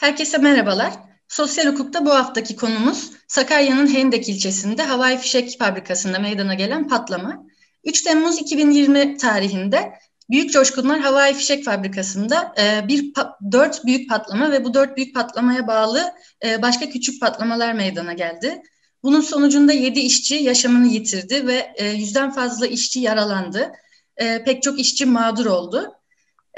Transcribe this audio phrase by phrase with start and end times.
[0.00, 0.92] Herkese merhabalar.
[1.28, 7.46] Sosyal hukukta bu haftaki konumuz Sakarya'nın Hendek ilçesinde havai fişek fabrikasında meydana gelen patlama.
[7.84, 9.92] 3 Temmuz 2020 tarihinde
[10.30, 13.12] Büyük Coşkunlar Havai Fişek Fabrikası'nda e, bir
[13.52, 16.12] dört büyük patlama ve bu dört büyük patlamaya bağlı
[16.44, 18.62] e, başka küçük patlamalar meydana geldi.
[19.02, 23.72] Bunun sonucunda yedi işçi yaşamını yitirdi ve e, yüzden fazla işçi yaralandı.
[24.16, 25.92] E, pek çok işçi mağdur oldu.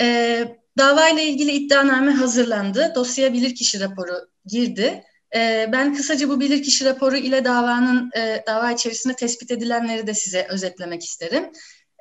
[0.00, 2.92] E, davayla ilgili iddianame hazırlandı.
[2.94, 5.04] Dosyaya bilirkişi raporu girdi.
[5.34, 10.46] E, ben kısaca bu bilirkişi raporu ile davanın e, dava içerisinde tespit edilenleri de size
[10.50, 11.52] özetlemek isterim.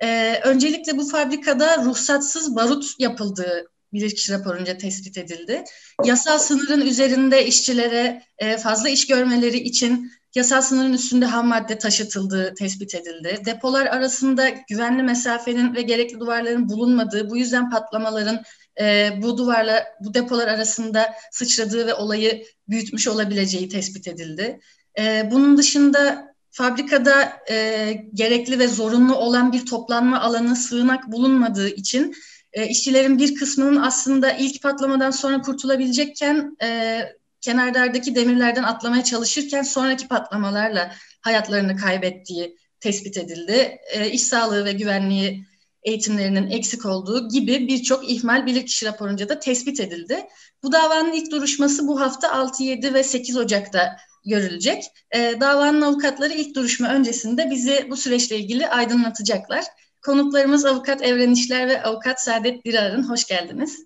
[0.04, 5.64] E, öncelikle bu fabrikada ruhsatsız barut yapıldığı bilirkişi raporunca tespit edildi.
[6.04, 12.54] Yasal sınırın üzerinde işçilere e, fazla iş görmeleri için yasal sınırın üstünde ham madde taşıtıldığı
[12.54, 13.42] tespit edildi.
[13.46, 18.44] Depolar arasında güvenli mesafenin ve gerekli duvarların bulunmadığı, bu yüzden patlamaların
[18.80, 24.60] e, bu duvarla, bu depolar arasında sıçradığı ve olayı büyütmüş olabileceği tespit edildi.
[25.00, 32.16] E, bunun dışında fabrikada e, gerekli ve zorunlu olan bir toplanma alanı, sığınak bulunmadığı için
[32.54, 37.02] e, işçilerin bir kısmının aslında ilk patlamadan sonra kurtulabilecekken e,
[37.42, 43.78] kenardardaki demirlerden atlamaya çalışırken sonraki patlamalarla hayatlarını kaybettiği tespit edildi.
[43.92, 45.46] E, iş sağlığı ve güvenliği
[45.84, 50.28] eğitimlerinin eksik olduğu gibi birçok ihmal bilirkişi raporunca da tespit edildi.
[50.64, 54.84] Bu davanın ilk duruşması bu hafta 6, 7 ve 8 Ocak'ta görülecek.
[55.12, 59.66] E, davanın avukatları ilk duruşma öncesinde bizi bu süreçle ilgili aydınlatacaklar.
[60.06, 63.10] Konuklarımız avukat Evren İşler ve avukat Saadet Dirar'ın.
[63.10, 63.86] Hoş geldiniz.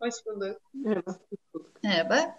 [0.00, 0.60] Hoş bulduk.
[0.74, 1.18] Merhaba.
[1.82, 2.38] Merhaba.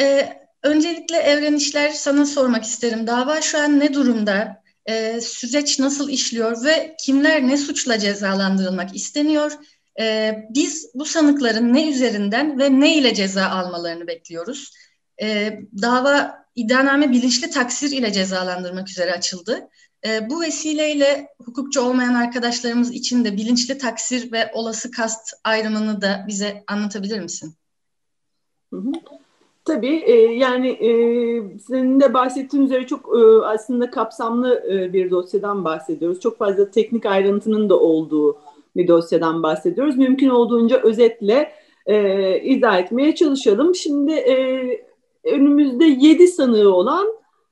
[0.00, 0.28] Ee,
[0.62, 3.06] öncelikle Evren İşler sana sormak isterim.
[3.06, 4.63] Dava şu an ne durumda?
[4.88, 9.52] Ee, süreç nasıl işliyor ve kimler ne suçla cezalandırılmak isteniyor?
[10.00, 14.72] Ee, biz bu sanıkların ne üzerinden ve ne ile ceza almalarını bekliyoruz?
[15.22, 19.68] Ee, dava iddianame bilinçli taksir ile cezalandırmak üzere açıldı.
[20.06, 26.24] E, bu vesileyle hukukçu olmayan arkadaşlarımız için de bilinçli taksir ve olası kast ayrımını da
[26.28, 27.54] bize anlatabilir misin?
[28.72, 28.92] Hı hı.
[29.74, 30.88] Tabii e, yani e,
[31.58, 36.20] senin de bahsettiğin üzere çok e, aslında kapsamlı e, bir dosyadan bahsediyoruz.
[36.20, 38.38] Çok fazla teknik ayrıntının da olduğu
[38.76, 39.96] bir dosyadan bahsediyoruz.
[39.96, 41.52] Mümkün olduğunca özetle
[41.86, 43.74] e, izah etmeye çalışalım.
[43.74, 44.36] Şimdi e,
[45.24, 47.06] önümüzde yedi sanığı olan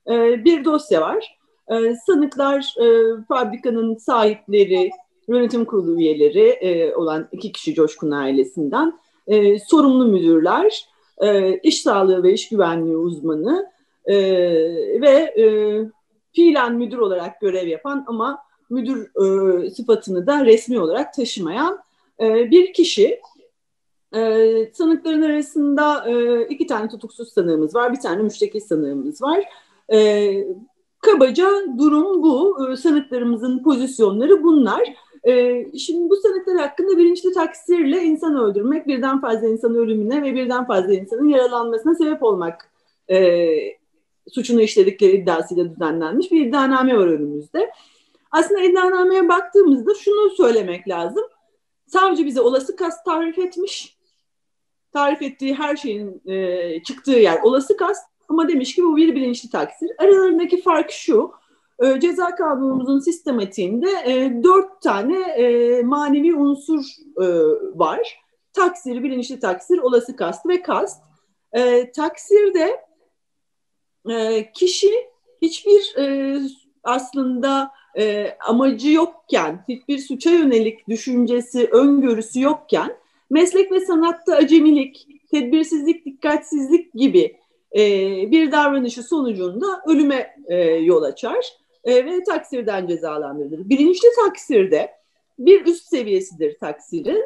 [0.09, 1.37] e, bir dosya var.
[1.67, 2.85] E, sanıklar e,
[3.27, 4.89] fabrikanın sahipleri,
[5.27, 12.23] yönetim kurulu üyeleri e, olan iki kişi Coşkun ailesinden, e, sorumlu müdürler, e, iş sağlığı
[12.23, 13.71] ve iş güvenliği uzmanı
[14.05, 14.15] e,
[15.01, 15.45] ve e,
[16.33, 19.11] fiilen müdür olarak görev yapan ama müdür
[19.65, 21.79] e, sıfatını da resmi olarak taşımayan
[22.19, 23.19] e, bir kişi.
[24.15, 29.45] E, sanıkların arasında e, iki tane tutuksuz sanığımız var, bir tane müştekil sanığımız var.
[29.93, 30.31] E,
[31.01, 31.47] kabaca
[31.77, 32.57] durum bu.
[32.71, 34.93] E, sanıklarımızın pozisyonları bunlar.
[35.27, 40.67] E, şimdi bu sanıklar hakkında bilinçli taksirle insan öldürmek, birden fazla insan ölümüne ve birden
[40.67, 42.71] fazla insanın yaralanmasına sebep olmak
[43.09, 43.47] e,
[44.31, 47.71] suçunu işledikleri iddiasıyla düzenlenmiş bir iddianame var önümüzde.
[48.31, 51.23] Aslında iddianameye baktığımızda şunu söylemek lazım.
[51.87, 53.97] Savcı bize olası kast tarif etmiş.
[54.93, 58.03] Tarif ettiği her şeyin e, çıktığı yer olası kast.
[58.29, 59.91] Ama demiş ki bu bir bilinçli taksir.
[59.97, 61.31] Aralarındaki fark şu.
[61.83, 66.85] E, ceza kanunumuzun sistematiğinde e, dört tane e, manevi unsur
[67.21, 67.25] e,
[67.75, 68.23] var.
[68.53, 71.03] Taksir, bilinçli taksir, olası kast ve kast.
[71.53, 72.85] E, taksirde
[74.09, 74.91] e, kişi
[75.41, 76.37] hiçbir e,
[76.83, 82.97] aslında e, amacı yokken, hiçbir suça yönelik düşüncesi, öngörüsü yokken
[83.29, 87.37] meslek ve sanatta acemilik, tedbirsizlik, dikkatsizlik gibi
[87.75, 87.81] e,
[88.31, 93.69] bir davranışı sonucunda ölüme e, yol açar e, ve taksirden cezalandırılır.
[93.69, 94.91] Bilinçli taksirde
[95.39, 97.23] bir üst seviyesidir taksirin.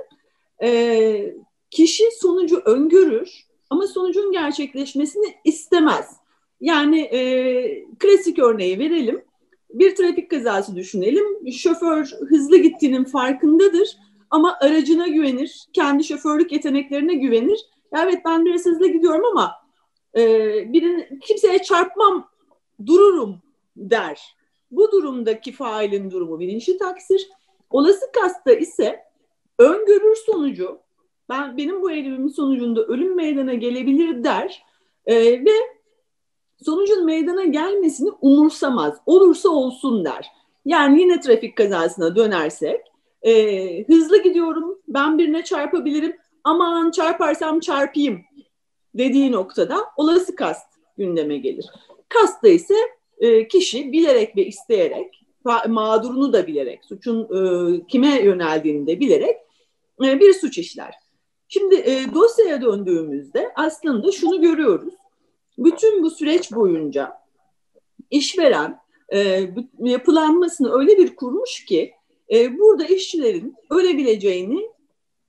[0.64, 1.36] E,
[1.72, 6.16] kişi sonucu öngörür ama sonucun gerçekleşmesini istemez.
[6.62, 9.24] Yani e, klasik örneği verelim.
[9.70, 11.52] Bir trafik kazası düşünelim.
[11.52, 13.98] Şoför hızlı gittiğinin farkındadır
[14.30, 17.60] ama aracına güvenir, kendi şoförlük yeteneklerine güvenir.
[17.94, 19.56] Evet ben biraz hızlı gidiyorum ama
[20.18, 20.24] e,
[20.74, 22.30] birini kimseye çarpmam,
[22.86, 23.42] dururum
[23.76, 24.37] der.
[24.72, 27.30] Bu durumdaki failin durumu bilinçli taksir.
[27.70, 29.04] Olası kasta ise
[29.60, 30.80] öngörür sonucu
[31.30, 34.64] ben benim bu eylemimin sonucunda ölüm meydana gelebilir der
[35.06, 35.52] e, ve
[36.62, 38.98] sonucun meydana gelmesini umursamaz.
[39.06, 40.28] Olursa olsun der.
[40.66, 42.82] Yani yine trafik kazasına dönersek
[43.22, 48.22] e, hızlı gidiyorum ben birine çarpabilirim aman çarparsam çarpayım
[48.96, 50.68] dediği noktada olası kast
[50.98, 51.66] gündeme gelir.
[52.10, 52.76] Kasta ise
[53.20, 55.18] e, kişi bilerek ve isteyerek
[55.68, 59.38] mağdurunu da bilerek, suçun e, kime yöneldiğini de bilerek
[60.06, 60.94] e, bir suç işler.
[61.48, 64.94] Şimdi e, dosyaya döndüğümüzde aslında şunu görüyoruz.
[65.58, 67.14] Bütün bu süreç boyunca
[68.12, 68.80] işveren
[69.80, 71.94] yapılanmasını öyle bir kurmuş ki
[72.32, 74.62] burada işçilerin ölebileceğini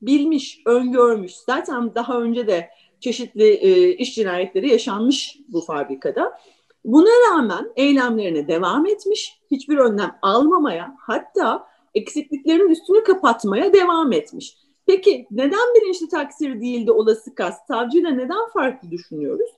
[0.03, 1.33] bilmiş, öngörmüş.
[1.35, 2.69] Zaten daha önce de
[3.01, 3.55] çeşitli
[3.95, 6.39] iş cinayetleri yaşanmış bu fabrikada.
[6.85, 14.57] Buna rağmen eylemlerine devam etmiş, hiçbir önlem almamaya, hatta eksikliklerin üstünü kapatmaya devam etmiş.
[14.87, 17.67] Peki neden bilinçli taksir değil de olası kast?
[17.69, 19.51] Savcıyla neden farklı düşünüyoruz?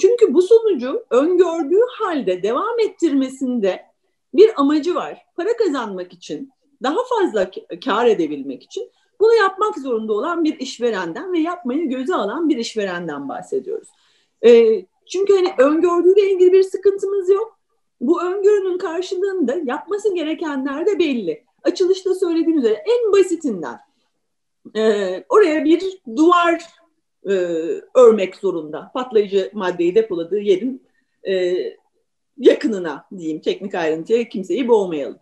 [0.00, 3.86] Çünkü bu sonucu öngördüğü halde devam ettirmesinde
[4.34, 5.26] bir amacı var.
[5.36, 7.50] Para kazanmak için, daha fazla
[7.84, 8.90] kar edebilmek için
[9.20, 13.88] bunu yapmak zorunda olan bir işverenden ve yapmayı göze alan bir işverenden bahsediyoruz.
[14.46, 17.58] E, çünkü hani öngördüğüyle ilgili bir sıkıntımız yok.
[18.00, 21.44] Bu öngörünün karşılığında yapması gerekenler de belli.
[21.62, 23.78] Açılışta söylediğim üzere en basitinden
[24.76, 26.62] e, oraya bir duvar
[27.28, 27.32] e,
[27.94, 28.90] örmek zorunda.
[28.94, 30.82] Patlayıcı maddeyi depoladığı yerin
[31.28, 31.56] e,
[32.38, 35.18] yakınına diyeyim teknik ayrıntıya kimseyi boğmayalım.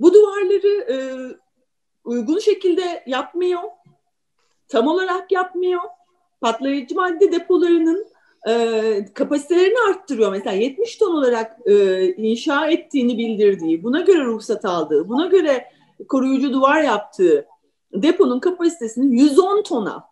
[0.00, 0.96] Bu duvarları e,
[2.04, 3.62] uygun şekilde yapmıyor,
[4.68, 5.80] tam olarak yapmıyor.
[6.40, 8.06] Patlayıcı madde depolarının
[8.48, 10.30] e, kapasitelerini arttırıyor.
[10.30, 15.64] Mesela 70 ton olarak e, inşa ettiğini bildirdiği, buna göre ruhsat aldığı, buna göre
[16.08, 17.46] koruyucu duvar yaptığı
[17.92, 20.04] deponun kapasitesini 110 tona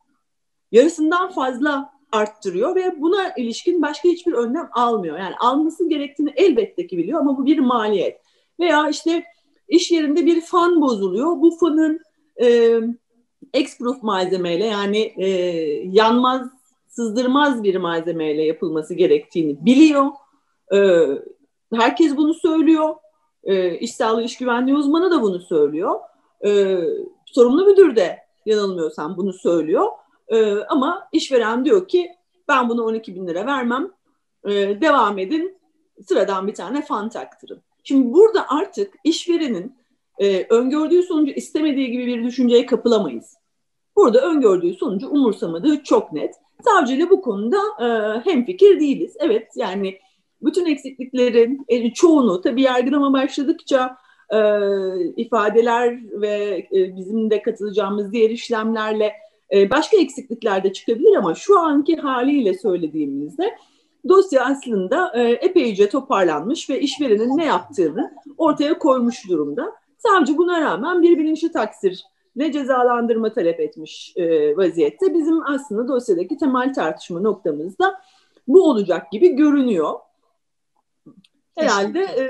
[0.73, 5.19] yarısından fazla arttırıyor ve buna ilişkin başka hiçbir önlem almıyor.
[5.19, 8.21] Yani alması gerektiğini elbette ki biliyor ama bu bir maliyet.
[8.61, 9.25] Veya işte
[9.69, 11.27] iş yerinde bir fan bozuluyor.
[11.27, 12.01] Bu fanın
[12.43, 12.47] e,
[13.55, 15.29] X-proof malzemeyle yani e,
[15.85, 16.49] yanmaz,
[16.99, 20.07] sızdırmaz bir malzemeyle yapılması gerektiğini biliyor.
[20.75, 20.79] E,
[21.75, 22.95] herkes bunu söylüyor.
[23.45, 26.01] E, iş sağlığı, iş güvenliği uzmanı da bunu söylüyor.
[26.47, 26.79] E,
[27.27, 29.87] sorumlu müdür de yanılmıyorsam bunu söylüyor.
[30.69, 32.11] Ama işveren diyor ki
[32.49, 33.91] ben bunu 12 bin lira vermem.
[34.81, 35.59] Devam edin.
[36.09, 37.63] Sıradan bir tane fan taktırın.
[37.85, 39.77] Şimdi burada artık işverenin
[40.19, 43.38] e, öngördüğü sonucu istemediği gibi bir düşünceye kapılamayız.
[43.99, 46.35] Burada öngördüğü sonucu umursamadığı çok net.
[46.65, 47.87] Savcıyla bu konuda e,
[48.31, 49.17] hemfikir değiliz.
[49.21, 49.99] Evet yani
[50.43, 53.97] bütün eksikliklerin e, çoğunu tabii yargılama başladıkça
[54.31, 54.39] e,
[55.17, 59.13] ifadeler ve e, bizim de katılacağımız diğer işlemlerle
[59.53, 63.55] e, başka eksiklikler de çıkabilir ama şu anki haliyle söylediğimizde
[64.09, 69.73] dosya aslında e, epeyce toparlanmış ve işverenin ne yaptığını ortaya koymuş durumda.
[69.99, 72.05] Savcı buna rağmen bir bilinçli taksir
[72.37, 75.15] ne cezalandırma talep etmiş e, vaziyette.
[75.15, 78.01] Bizim aslında dosyadaki temel tartışma noktamız da
[78.49, 79.95] bu olacak gibi görünüyor.
[81.59, 82.27] Herhalde e,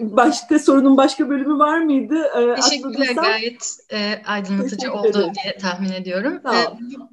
[0.00, 2.14] başka sorunun başka bölümü var mıydı?
[2.24, 6.34] E, Teşekkürler gayet e, aydınlatıcı Teşekkür oldu diye tahmin ediyorum.
[6.34, 6.58] E,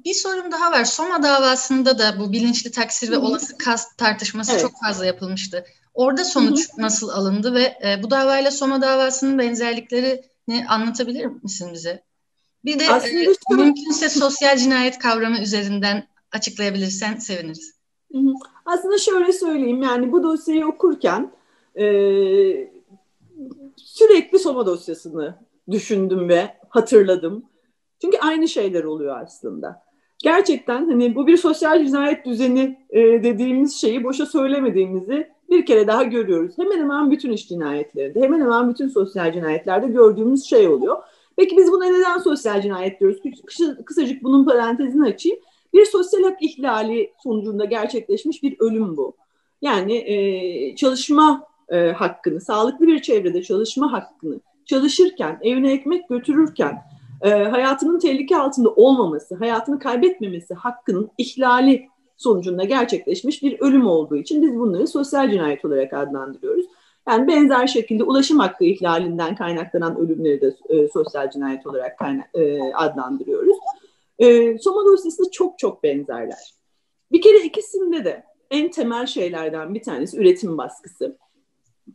[0.04, 0.84] bir sorum daha var.
[0.84, 4.62] Soma davasında da bu bilinçli taksir ve olası kast tartışması evet.
[4.62, 5.64] çok fazla yapılmıştı.
[5.94, 6.82] Orada sonuç Hı-hı.
[6.82, 9.38] nasıl alındı ve e, bu davayla Soma davasının
[10.48, 12.02] benzerliklerini anlatabilir misin bize?
[12.64, 13.56] Bir de e, şu...
[13.56, 17.76] mümkünse sosyal cinayet kavramı üzerinden açıklayabilirsen seviniriz.
[18.64, 21.32] Aslında şöyle söyleyeyim yani bu dosyayı okurken
[21.74, 21.84] e,
[23.76, 25.38] sürekli Soma dosyasını
[25.70, 27.44] düşündüm ve hatırladım.
[28.00, 29.86] Çünkü aynı şeyler oluyor aslında.
[30.18, 36.02] Gerçekten hani bu bir sosyal cinayet düzeni e, dediğimiz şeyi boşa söylemediğimizi bir kere daha
[36.02, 36.58] görüyoruz.
[36.58, 40.96] Hemen hemen bütün iş cinayetlerinde, hemen hemen bütün sosyal cinayetlerde gördüğümüz şey oluyor.
[41.36, 43.18] Peki biz buna neden sosyal cinayet diyoruz?
[43.84, 45.38] Kısacık bunun parantezini açayım.
[45.74, 49.16] Bir sosyal hak ihlali sonucunda gerçekleşmiş bir ölüm bu.
[49.62, 56.78] Yani e, çalışma e, hakkını, sağlıklı bir çevrede çalışma hakkını, çalışırken, evine ekmek götürürken
[57.22, 64.42] e, hayatının tehlike altında olmaması, hayatını kaybetmemesi hakkının ihlali sonucunda gerçekleşmiş bir ölüm olduğu için
[64.42, 66.66] biz bunları sosyal cinayet olarak adlandırıyoruz.
[67.08, 72.72] Yani benzer şekilde ulaşım hakkı ihlalinden kaynaklanan ölümleri de e, sosyal cinayet olarak kaynak, e,
[72.74, 73.56] adlandırıyoruz.
[74.18, 76.54] E, Soma dosyasında çok çok benzerler.
[77.12, 81.16] Bir kere ikisinde de en temel şeylerden bir tanesi üretim baskısı.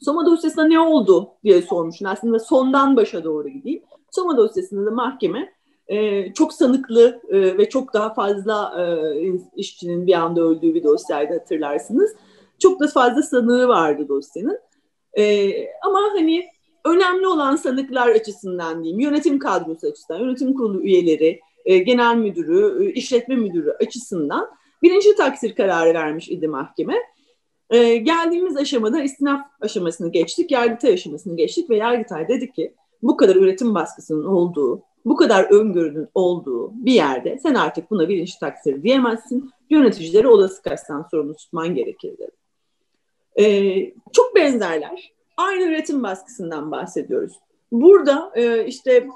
[0.02, 2.06] Soma dosyasında ne oldu diye sormuşsun.
[2.06, 3.84] Aslında sondan başa doğru gideyim.
[4.12, 5.54] Soma dosyasında da mahkeme
[5.92, 11.34] e, çok sanıklı e, ve çok daha fazla e, işçinin bir anda öldüğü bir dosyaydı
[11.34, 12.16] hatırlarsınız.
[12.60, 14.60] Çok da fazla sanığı vardı dosyanın.
[15.18, 15.54] E,
[15.86, 16.46] ama hani
[16.86, 23.36] önemli olan sanıklar açısından diyeyim, yönetim kadrosu açısından, yönetim kurulu üyeleri, e, genel müdürü, işletme
[23.36, 24.50] müdürü açısından
[24.84, 26.96] birinci taksir kararı vermiş idi mahkeme.
[27.70, 33.36] E, geldiğimiz aşamada istinaf aşamasını geçtik, yargıtay aşamasını geçtik ve yargıtay dedi ki bu kadar
[33.36, 39.52] üretim baskısının olduğu, bu kadar öngörünün olduğu bir yerde sen artık buna birinci taksir diyemezsin.
[39.70, 42.32] Yöneticileri olası kaçtan sorumlu tutman gerekir dedi.
[43.40, 45.12] Ee, çok benzerler.
[45.38, 47.34] Aynı üretim baskısından bahsediyoruz.
[47.72, 49.08] Burada e, işte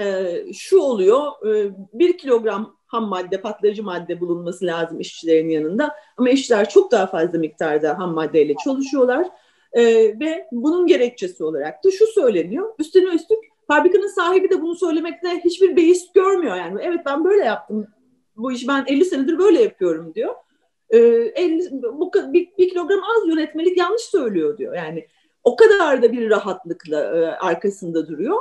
[0.00, 5.94] e, şu oluyor, e, bir kilogram ham madde, patlayıcı madde bulunması lazım işçilerin yanında.
[6.16, 9.28] Ama işçiler çok daha fazla miktarda ham maddeyle çalışıyorlar.
[9.72, 9.84] E,
[10.20, 12.74] ve bunun gerekçesi olarak da şu söyleniyor.
[12.78, 16.56] Üstüne üstlük fabrikanın sahibi de bunu söylemekte hiçbir beis görmüyor.
[16.56, 17.86] Yani evet ben böyle yaptım.
[18.36, 20.34] Bu işi ben 50 senedir böyle yapıyorum diyor.
[20.90, 24.74] E, 50, bu, bir, bir kilogram az yönetmelik yanlış söylüyor diyor.
[24.74, 25.06] Yani
[25.44, 28.38] o kadar da bir rahatlıkla e, arkasında duruyor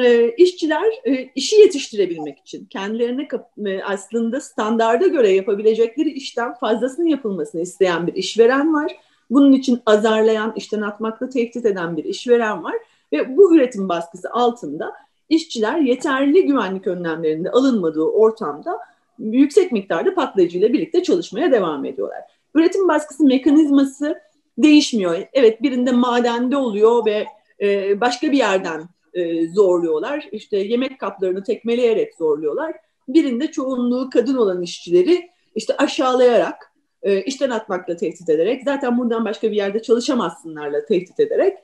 [0.00, 3.28] e, işçiler e, işi yetiştirebilmek için kendilerine
[3.66, 8.96] e, aslında standarda göre yapabilecekleri işten fazlasının yapılmasını isteyen bir işveren var.
[9.30, 12.74] Bunun için azarlayan, işten atmakla tehdit eden bir işveren var
[13.12, 14.92] ve bu üretim baskısı altında
[15.28, 18.78] işçiler yeterli güvenlik önlemlerinde alınmadığı ortamda
[19.18, 22.20] yüksek miktarda patlayıcıyla birlikte çalışmaya devam ediyorlar.
[22.54, 24.20] Üretim baskısı mekanizması
[24.58, 25.18] değişmiyor.
[25.32, 27.26] Evet birinde madende oluyor ve
[27.60, 28.82] e, başka bir yerden
[29.14, 30.28] e, zorluyorlar.
[30.32, 32.72] İşte yemek kaplarını tekmeleyerek zorluyorlar.
[33.08, 39.50] Birinde çoğunluğu kadın olan işçileri işte aşağılayarak, e, işten atmakla tehdit ederek, zaten buradan başka
[39.50, 41.58] bir yerde çalışamazsınlarla tehdit ederek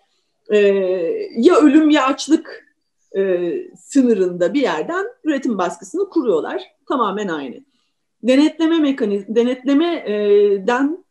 [0.48, 0.58] e,
[1.36, 2.68] ya ölüm ya açlık
[3.16, 6.62] e, sınırında bir yerden üretim baskısını kuruyorlar.
[6.88, 7.56] Tamamen aynı.
[8.22, 11.04] Denetleme mekanizm, denetlemeden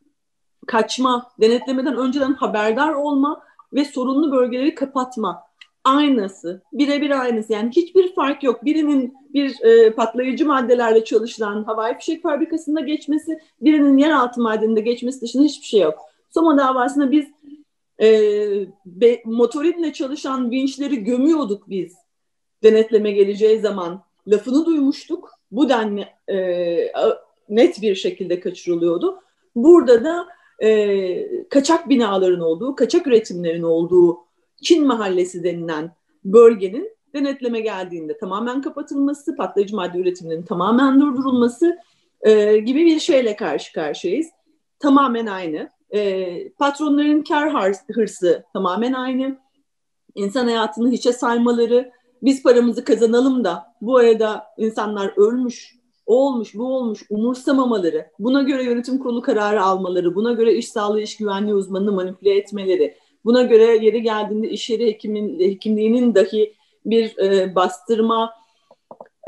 [0.67, 3.41] kaçma, denetlemeden önceden haberdar olma
[3.74, 5.48] ve sorunlu bölgeleri kapatma
[5.84, 7.53] aynısı, birebir aynısı.
[7.53, 8.65] Yani hiçbir fark yok.
[8.65, 15.44] Birinin bir e, patlayıcı maddelerle çalışılan havai fişek fabrikasında geçmesi, birinin yeraltı madeninde geçmesi dışında
[15.44, 16.00] hiçbir şey yok.
[16.29, 17.25] Soma davasında biz
[18.01, 18.07] e,
[18.85, 21.95] be, motorinle çalışan vinçleri gömüyorduk biz
[22.63, 24.03] denetleme geleceği zaman.
[24.27, 25.31] Lafını duymuştuk.
[25.51, 26.37] Bu denli e,
[27.49, 29.19] net bir şekilde kaçırılıyordu.
[29.55, 30.27] Burada da
[30.67, 34.17] e, kaçak binaların olduğu, kaçak üretimlerin olduğu
[34.63, 35.91] Çin Mahallesi denilen
[36.25, 41.77] bölgenin denetleme geldiğinde tamamen kapatılması, patlayıcı madde üretiminin tamamen durdurulması
[42.21, 44.27] e, gibi bir şeyle karşı karşıyayız.
[44.79, 45.69] Tamamen aynı.
[45.94, 49.38] E, patronların kar hırsı tamamen aynı.
[50.15, 51.91] İnsan hayatını hiçe saymaları,
[52.22, 55.75] biz paramızı kazanalım da bu arada insanlar ölmüş,
[56.06, 61.01] o olmuş, bu olmuş, umursamamaları, buna göre yönetim kurulu kararı almaları, buna göre iş sağlığı,
[61.01, 66.53] iş güvenliği uzmanını manipüle etmeleri, Buna göre yeri geldiğinde iş yeri hekimin, hekimliğinin dahi
[66.86, 68.34] bir e, bastırma,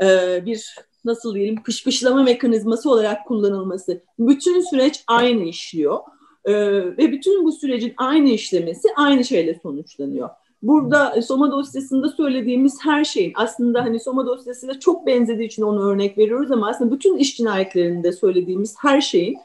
[0.02, 0.06] e,
[0.46, 0.74] bir
[1.04, 4.02] nasıl diyelim pışpışlama mekanizması olarak kullanılması.
[4.18, 5.98] Bütün süreç aynı işliyor.
[6.44, 6.52] E,
[6.98, 10.28] ve bütün bu sürecin aynı işlemesi aynı şeyle sonuçlanıyor.
[10.62, 16.18] Burada Soma dosyasında söylediğimiz her şeyin aslında hani Soma dosyasıyla çok benzediği için onu örnek
[16.18, 19.38] veriyoruz ama aslında bütün iş cinayetlerinde söylediğimiz her şeyin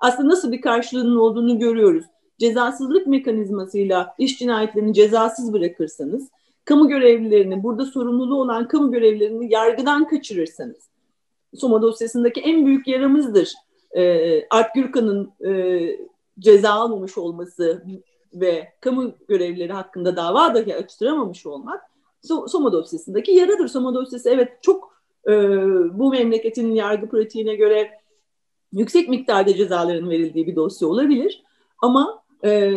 [0.00, 2.04] aslında nasıl bir karşılığının olduğunu görüyoruz
[2.42, 6.30] cezasızlık mekanizmasıyla iş cinayetlerini cezasız bırakırsanız,
[6.64, 10.88] kamu görevlilerini, burada sorumluluğu olan kamu görevlilerini yargıdan kaçırırsanız,
[11.54, 13.52] Soma dosyasındaki en büyük yaramızdır.
[13.96, 15.50] E, Alp Gürkan'ın e,
[16.42, 17.84] ceza almamış olması
[18.34, 21.82] ve kamu görevlileri hakkında dava dahi açtıramamış olmak
[22.22, 23.68] Soma dosyasındaki yaradır.
[23.68, 24.92] Soma dosyası evet çok
[25.28, 25.32] e,
[25.98, 27.90] bu memleketin yargı pratiğine göre
[28.72, 31.42] yüksek miktarda cezaların verildiği bir dosya olabilir.
[31.78, 32.72] Ama e,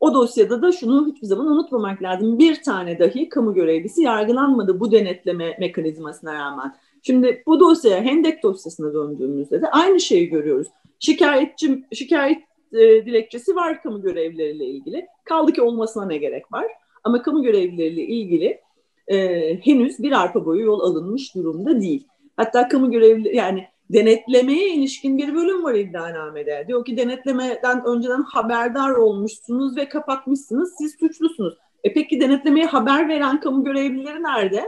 [0.00, 2.38] o dosyada da şunu hiçbir zaman unutmamak lazım.
[2.38, 6.74] Bir tane dahi kamu görevlisi yargılanmadı bu denetleme mekanizmasına rağmen.
[7.02, 10.68] Şimdi bu dosyaya Hendek dosyasına döndüğümüzde de aynı şeyi görüyoruz.
[10.98, 12.38] Şikayetçi, şikayet
[12.74, 15.06] e, dilekçesi var kamu görevlileriyle ilgili.
[15.24, 16.66] Kaldı ki olmasına ne gerek var?
[17.04, 18.60] Ama kamu görevlileriyle ilgili
[19.08, 19.16] e,
[19.64, 22.06] henüz bir arpa boyu yol alınmış durumda değil.
[22.36, 26.64] Hatta kamu görevli yani denetlemeye ilişkin bir bölüm var iddianamede.
[26.68, 31.54] Diyor ki denetlemeden önceden haberdar olmuşsunuz ve kapatmışsınız, siz suçlusunuz.
[31.84, 34.64] E peki denetlemeye haber veren kamu görevlileri nerede?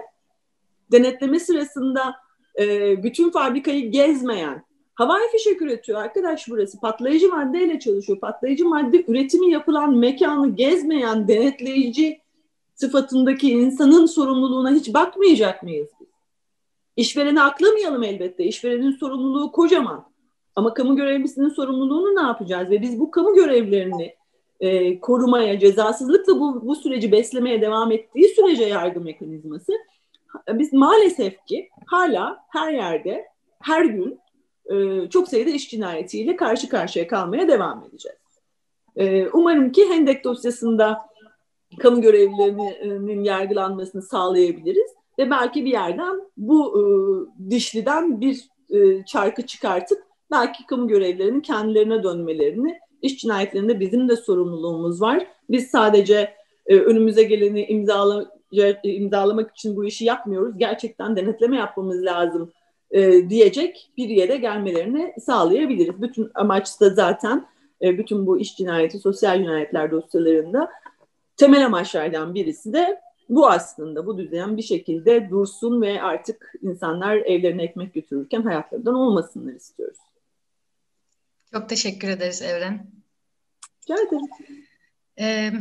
[0.93, 2.15] Denetleme sırasında
[2.59, 4.65] e, bütün fabrikayı gezmeyen,
[4.97, 8.21] havai fişek üretiyor arkadaş burası, patlayıcı maddeyle çalışıyor.
[8.21, 12.21] Patlayıcı madde üretimi yapılan mekanı gezmeyen denetleyici
[12.75, 15.89] sıfatındaki insanın sorumluluğuna hiç bakmayacak mıyız?
[16.97, 18.45] İşvereni aklamayalım elbette.
[18.45, 20.05] İşverenin sorumluluğu kocaman.
[20.57, 22.71] Ama kamu görevlisinin sorumluluğunu ne yapacağız?
[22.71, 24.15] Ve biz bu kamu görevlerini
[24.61, 29.73] e, korumaya, cezasızlıkla bu, bu süreci beslemeye devam ettiği sürece yargı mekanizması
[30.49, 33.27] biz maalesef ki hala her yerde
[33.61, 34.21] her gün
[34.71, 38.19] e, çok sayıda iş cinayetiyle karşı karşıya kalmaya devam edeceğiz.
[38.97, 41.01] E, umarım ki Hendek dosyasında
[41.79, 46.83] kamu görevlilerinin yargılanmasını sağlayabiliriz ve belki bir yerden bu e,
[47.51, 48.49] dişliden bir
[49.07, 49.99] çarkı çıkartıp
[50.31, 55.27] belki kamu görevlilerinin kendilerine dönmelerini, iş cinayetlerinde bizim de sorumluluğumuz var.
[55.51, 56.35] Biz sadece
[56.67, 58.27] önümüze geleni imzala,
[58.83, 60.59] imzalamak için bu işi yapmıyoruz.
[60.59, 62.53] Gerçekten denetleme yapmamız lazım
[62.91, 66.03] e, diyecek bir yere gelmelerini sağlayabiliriz.
[66.03, 67.47] Bütün amaç da zaten
[67.83, 70.71] e, bütün bu iş cinayeti, sosyal cinayetler dosyalarında
[71.37, 77.63] temel amaçlardan birisi de bu aslında bu düzen bir şekilde dursun ve artık insanlar evlerine
[77.63, 79.99] ekmek götürürken hayatlarından olmasınlar istiyoruz.
[81.53, 82.87] Çok teşekkür ederiz Evren.
[83.83, 84.29] Rica ederim.
[85.19, 85.53] Ee,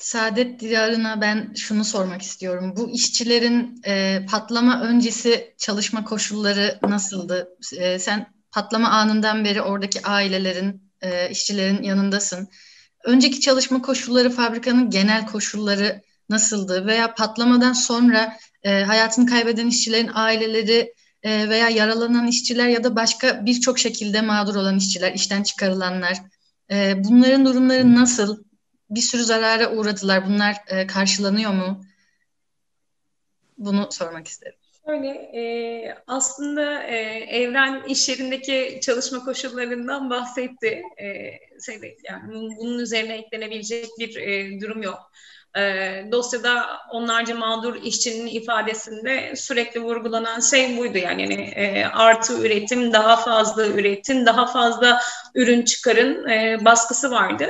[0.00, 2.74] Saadet Diyarı'na ben şunu sormak istiyorum.
[2.76, 7.56] Bu işçilerin e, patlama öncesi çalışma koşulları nasıldı?
[7.76, 12.48] E, sen patlama anından beri oradaki ailelerin, e, işçilerin yanındasın.
[13.04, 16.86] Önceki çalışma koşulları, fabrikanın genel koşulları nasıldı?
[16.86, 23.46] Veya patlamadan sonra e, hayatını kaybeden işçilerin aileleri e, veya yaralanan işçiler ya da başka
[23.46, 26.18] birçok şekilde mağdur olan işçiler, işten çıkarılanlar,
[26.70, 28.45] e, bunların durumları nasıl?
[28.90, 30.26] Bir sürü zarara uğradılar.
[30.26, 31.84] Bunlar e, karşılanıyor mu?
[33.58, 34.58] Bunu sormak isterim.
[34.86, 35.42] Öyle e,
[36.06, 40.82] aslında e, Evren iş yerindeki çalışma koşullarından bahsetti.
[40.98, 41.30] E,
[41.66, 45.12] şeyde, yani bunun üzerine eklenebilecek bir e, durum yok.
[45.56, 45.62] E,
[46.12, 53.16] dosyada onlarca mağdur işçinin ifadesinde sürekli vurgulanan şey buydu yani, yani e, artı üretim, daha
[53.16, 55.00] fazla üretim, daha fazla
[55.34, 57.48] ürün çıkarın e, baskısı vardı.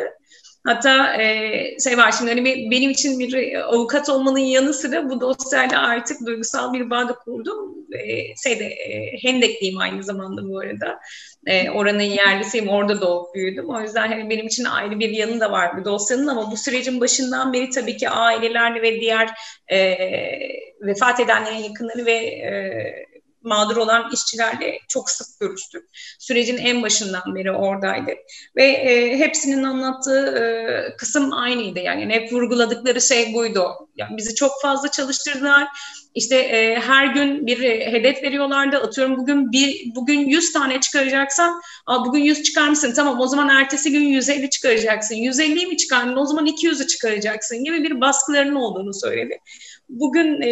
[0.66, 5.82] Hatta e, şey var şimdi hani benim için bir avukat olmanın yanı sıra bu dosyayla
[5.82, 7.74] artık duygusal bir bağ da kurdum.
[7.92, 10.98] E, şeyde e, Hendekliyim aynı zamanda bu arada.
[11.46, 13.70] E, oranın yerlisiyim, orada doğup büyüdüm.
[13.70, 17.00] O yüzden hani benim için ayrı bir yanı da var bu dosyanın ama bu sürecin
[17.00, 19.30] başından beri tabii ki aileler ve diğer
[19.72, 19.96] e,
[20.80, 23.06] vefat edenlerin yakınları ve e,
[23.46, 25.84] mağdur olan işçilerle çok sık görüştük.
[26.18, 28.10] Sürecin en başından beri oradaydı.
[28.56, 31.80] Ve e, hepsinin anlattığı e, kısım aynıydı.
[31.80, 33.88] Yani hep vurguladıkları şey buydu.
[33.96, 35.68] Yani bizi çok fazla çalıştırdılar.
[36.14, 38.76] İşte e, her gün bir hedef veriyorlardı.
[38.76, 42.94] Atıyorum bugün bir bugün 100 tane çıkaracaksan, Aa, bugün 100 çıkarmışsın.
[42.94, 45.14] Tamam o zaman ertesi gün 150 çıkaracaksın.
[45.14, 46.16] 150'yi mi çıkardın?
[46.16, 49.38] O zaman 200'ü çıkaracaksın gibi bir baskılarının olduğunu söyledi.
[49.88, 50.50] Bugün e,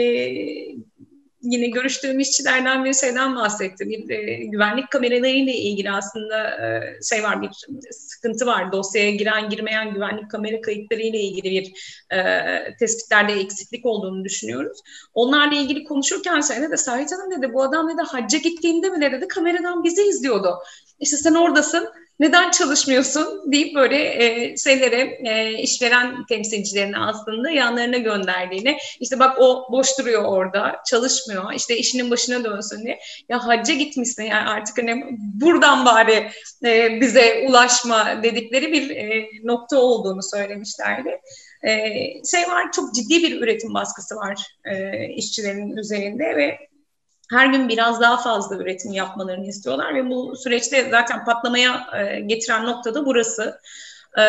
[1.45, 3.89] yine görüştüğüm işçilerden bir şeyden bahsetti.
[3.89, 7.51] Bir e, güvenlik kameralarıyla ilgili aslında e, şey var bir
[7.91, 8.73] sıkıntı var.
[8.73, 11.73] Dosyaya giren girmeyen güvenlik kamera kayıtlarıyla ilgili bir
[12.17, 14.79] e, tespitlerde eksiklik olduğunu düşünüyoruz.
[15.15, 19.29] Onlarla ilgili konuşurken şeyde de Sahit Hanım dedi bu adam dedi hacca gittiğinde bile dedi
[19.29, 20.55] kameradan bizi izliyordu.
[21.01, 21.89] İşte sen oradasın
[22.21, 29.67] neden çalışmıyorsun deyip böyle e, şeylere e, işveren temsilcilerini aslında yanlarına gönderdiğini işte bak o
[29.73, 32.99] boş duruyor orada çalışmıyor işte işinin başına dönsün diye
[33.29, 36.31] ya hacca gitmişsin yani artık hani buradan bari
[36.65, 41.21] e, bize ulaşma dedikleri bir e, nokta olduğunu söylemişlerdi.
[41.67, 41.71] E,
[42.31, 46.59] şey var çok ciddi bir üretim baskısı var e, işçilerin üzerinde ve
[47.31, 52.67] her gün biraz daha fazla üretim yapmalarını istiyorlar ve bu süreçte zaten patlamaya e, getiren
[52.67, 53.61] nokta da burası.
[54.19, 54.25] E,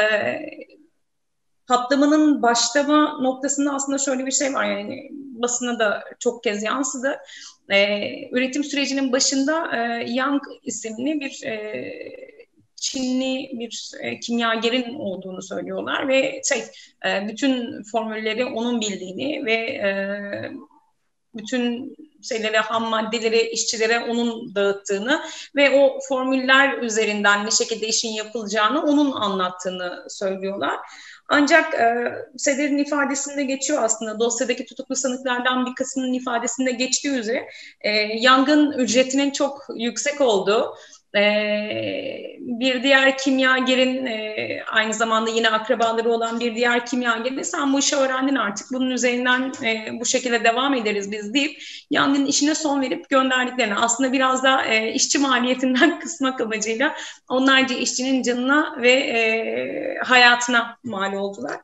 [1.67, 7.17] patlamanın başlama noktasında aslında şöyle bir şey var yani basına da çok kez yansıdı.
[7.69, 7.99] E,
[8.31, 11.41] üretim sürecinin başında Yang isimli bir
[12.85, 16.63] Çinli bir e, kimyagerin olduğunu söylüyorlar ve şey
[17.05, 19.89] e, bütün formülleri onun bildiğini ve e,
[21.35, 21.95] bütün
[22.29, 25.21] şeylere, ham maddeleri işçilere onun dağıttığını
[25.55, 30.79] ve o formüller üzerinden ne şekilde işin yapılacağını onun anlattığını söylüyorlar.
[31.29, 37.49] Ancak e, Seder'in ifadesinde geçiyor aslında dosyadaki tutuklu sanıklardan bir kısmının ifadesinde geçtiği üzere
[37.81, 40.75] e, yangın ücretinin çok yüksek olduğu
[41.15, 47.79] ee, bir diğer kimyagerin e, aynı zamanda yine akrabaları olan bir diğer kimyagerin sen bu
[47.79, 52.81] işi öğrendin artık bunun üzerinden e, bu şekilde devam ederiz biz deyip yangının işine son
[52.81, 56.95] verip gönderdiklerini aslında biraz da e, işçi maliyetinden kısmak amacıyla
[57.29, 61.61] onlarca işçinin canına ve hayatına mal oldular.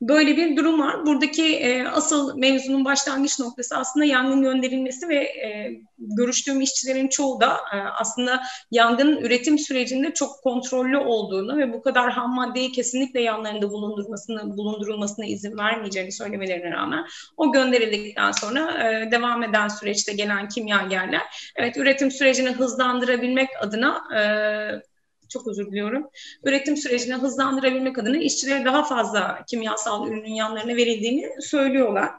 [0.00, 1.06] Böyle bir durum var.
[1.06, 7.56] Buradaki e, asıl mevzunun başlangıç noktası aslında yangın gönderilmesi ve e, görüştüğüm işçilerin çoğu da
[7.74, 13.70] e, aslında yangın üretim sürecinde çok kontrollü olduğunu ve bu kadar ham maddeyi kesinlikle yanlarında
[13.70, 17.04] bulundurmasını bulundurulmasına izin vermeyeceğini söylemelerine rağmen
[17.36, 24.20] o gönderildikten sonra e, devam eden süreçte gelen kimyagerler evet üretim sürecini hızlandırabilmek adına e,
[25.30, 26.10] çok özür diliyorum.
[26.44, 32.10] Üretim sürecini hızlandırabilmek adına işçilere daha fazla kimyasal ürünün yanlarına verildiğini söylüyorlar.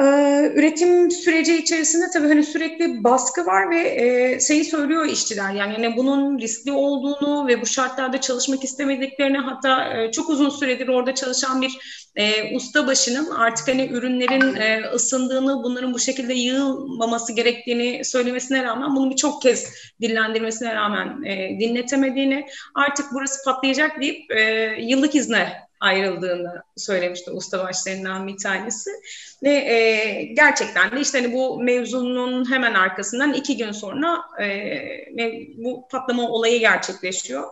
[0.00, 5.52] Ee, üretim süreci içerisinde tabii hani sürekli baskı var ve e, şeyi söylüyor işçiler.
[5.52, 10.88] Yani hani bunun riskli olduğunu ve bu şartlarda çalışmak istemediklerini hatta e, çok uzun süredir
[10.88, 11.78] orada çalışan bir
[12.16, 18.96] e, usta başının artık hani ürünlerin e, ısındığını bunların bu şekilde yığılmaması gerektiğini söylemesine rağmen
[18.96, 19.66] bunu birçok kez
[20.00, 28.36] dillendirmesine rağmen e, dinletemediğini artık burası patlayacak deyip e, yıllık izne ayrıldığını söylemişti ustabaşlarından bir
[28.36, 28.90] tanesi.
[29.42, 34.46] Ve e, gerçekten de işte hani bu mevzunun hemen arkasından iki gün sonra e,
[35.56, 37.44] bu patlama olayı gerçekleşiyor.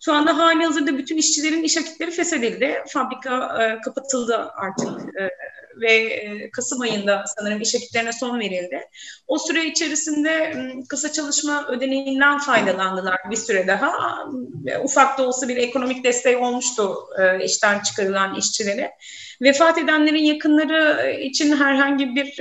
[0.00, 2.82] Şu anda hali hazırda bütün işçilerin iş akitleri feshedildi.
[2.88, 5.30] Fabrika e, kapatıldı artık e,
[5.80, 8.80] ve Kasım ayında sanırım iş akitlerine son verildi.
[9.26, 10.54] O süre içerisinde
[10.88, 13.92] kısa çalışma ödeneğinden faydalandılar bir süre daha.
[14.84, 16.96] Ufak da olsa bir ekonomik destek olmuştu
[17.44, 18.92] işten çıkarılan işçilere.
[19.42, 22.36] Vefat edenlerin yakınları için herhangi bir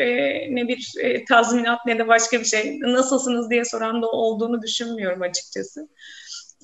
[0.55, 0.93] ne bir
[1.25, 5.87] tazminat ne de başka bir şey nasılsınız diye soran da olduğunu düşünmüyorum açıkçası.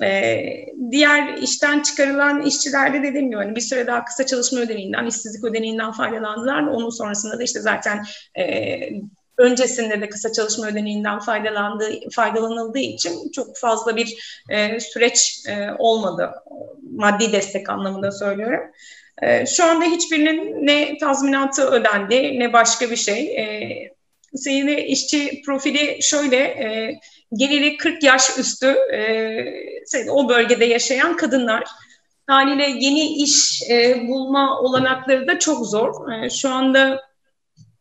[0.01, 5.43] Ee, diğer işten çıkarılan işçilerde dediğim gibi hani bir süre daha kısa çalışma ödeneğinden, işsizlik
[5.43, 6.63] ödeneğinden faydalandılar.
[6.63, 8.05] Onun sonrasında da işte zaten
[8.39, 8.79] e,
[9.37, 16.31] öncesinde de kısa çalışma ödeneğinden faydalandığı, faydalanıldığı için çok fazla bir e, süreç e, olmadı.
[16.91, 18.71] Maddi destek anlamında söylüyorum.
[19.21, 23.35] E, şu anda hiçbirinin ne tazminatı ödendi ne başka bir şey.
[23.37, 23.93] E,
[24.35, 26.99] senin işçi profili şöyle e,
[27.33, 31.63] geliri 40 yaş üstü e, o bölgede yaşayan kadınlar.
[32.27, 36.11] Haliyle yeni iş e, bulma olanakları da çok zor.
[36.11, 37.01] E, şu anda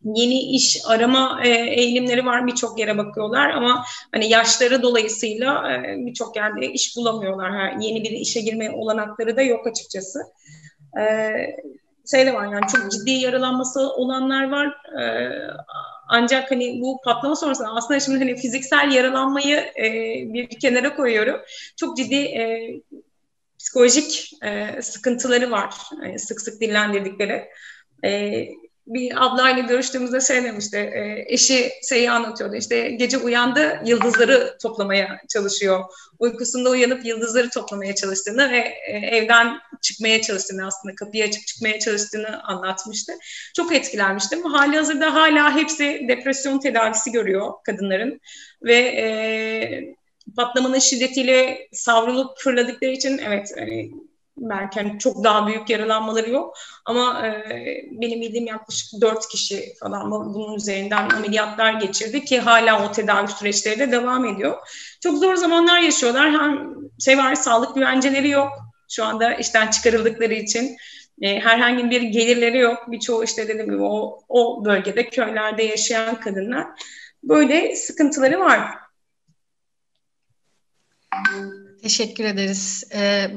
[0.05, 6.37] yeni iş arama e, eğilimleri var birçok yere bakıyorlar ama hani yaşları dolayısıyla e, birçok
[6.37, 7.51] yerde iş bulamıyorlar.
[7.51, 10.19] Ha, yeni bir işe girme olanakları da yok açıkçası.
[11.01, 11.33] E,
[12.11, 14.67] şey de var yani çok ciddi yaralanması olanlar var.
[15.03, 15.05] E,
[16.13, 19.93] ancak hani bu patlama sonrasında aslında şimdi hani fiziksel yaralanmayı e,
[20.35, 21.41] bir kenara koyuyorum.
[21.77, 22.73] Çok ciddi e,
[23.59, 25.75] psikolojik e, sıkıntıları var.
[26.03, 27.49] Yani sık sık dillendirdikleri.
[28.05, 28.45] E,
[28.87, 35.85] bir ablayla görüştüğümüzde şey demişti, e, eşi şeyi anlatıyordu, işte gece uyandı yıldızları toplamaya çalışıyor.
[36.19, 42.43] Uykusunda uyanıp yıldızları toplamaya çalıştığını ve e, evden çıkmaya çalıştığını aslında kapıyı açıp çıkmaya çalıştığını
[42.43, 43.13] anlatmıştı.
[43.57, 44.45] Çok etkilenmiştim.
[44.45, 48.21] Hali hazırda hala hepsi depresyon tedavisi görüyor kadınların
[48.63, 49.95] ve e,
[50.37, 53.91] patlamanın şiddetiyle savrulup fırladıkları için evet hani
[54.37, 57.45] belki hani çok daha büyük yaralanmaları yok ama e,
[57.91, 63.79] benim bildiğim yaklaşık dört kişi falan bunun üzerinden ameliyatlar geçirdi ki hala o tedavi süreçleri
[63.79, 64.59] de devam ediyor.
[65.01, 66.33] Çok zor zamanlar yaşıyorlar.
[66.33, 68.53] Hem şey var sağlık güvenceleri yok
[68.91, 70.77] şu anda işten çıkarıldıkları için.
[71.23, 72.85] E, herhangi bir gelirleri yok.
[72.89, 76.67] Birçoğu işte dediğim gibi o, o bölgede köylerde yaşayan kadınlar.
[77.23, 78.61] Böyle sıkıntıları var.
[81.83, 82.85] Teşekkür ederiz.
[82.95, 83.31] Ee,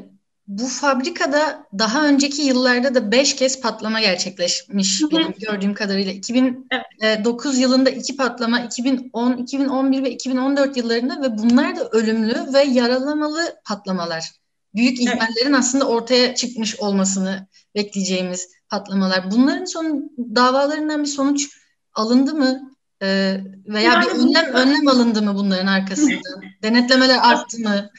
[0.47, 5.11] bu fabrikada daha önceki yıllarda da beş kez patlama gerçekleşmiş Hı-hı.
[5.11, 6.11] benim gördüğüm kadarıyla.
[6.11, 13.55] 2009 yılında iki patlama, 2010, 2011 ve 2014 yıllarında ve bunlar da ölümlü ve yaralamalı
[13.65, 14.31] patlamalar.
[14.75, 15.55] Büyük ihmallerin evet.
[15.59, 19.31] aslında ortaya çıkmış olmasını bekleyeceğimiz patlamalar.
[19.31, 21.49] Bunların son davalarından bir sonuç
[21.93, 22.71] alındı mı?
[23.01, 26.19] Ee, veya yani, bir önlem önlem alındı mı bunların arkasında?
[26.63, 27.89] Denetlemeler arttı mı?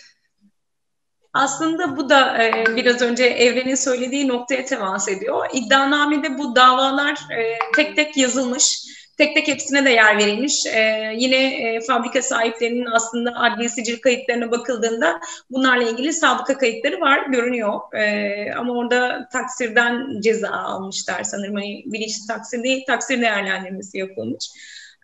[1.37, 5.47] Aslında bu da e, biraz önce Evren'in söylediği noktaya temas ediyor.
[5.53, 8.83] İddianamede bu davalar e, tek tek yazılmış,
[9.19, 10.67] tek tek hepsine de yer verilmiş.
[10.67, 15.21] E, yine e, fabrika sahiplerinin aslında adli sicil kayıtlarına bakıldığında
[15.51, 17.81] bunlarla ilgili sabıka kayıtları var, görünüyor.
[17.95, 21.55] E, ama orada taksirden ceza almışlar sanırım.
[21.55, 24.51] Hani bilinçli taksir değil, taksir değerlendirmesi yapılmış.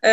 [0.04, 0.10] E,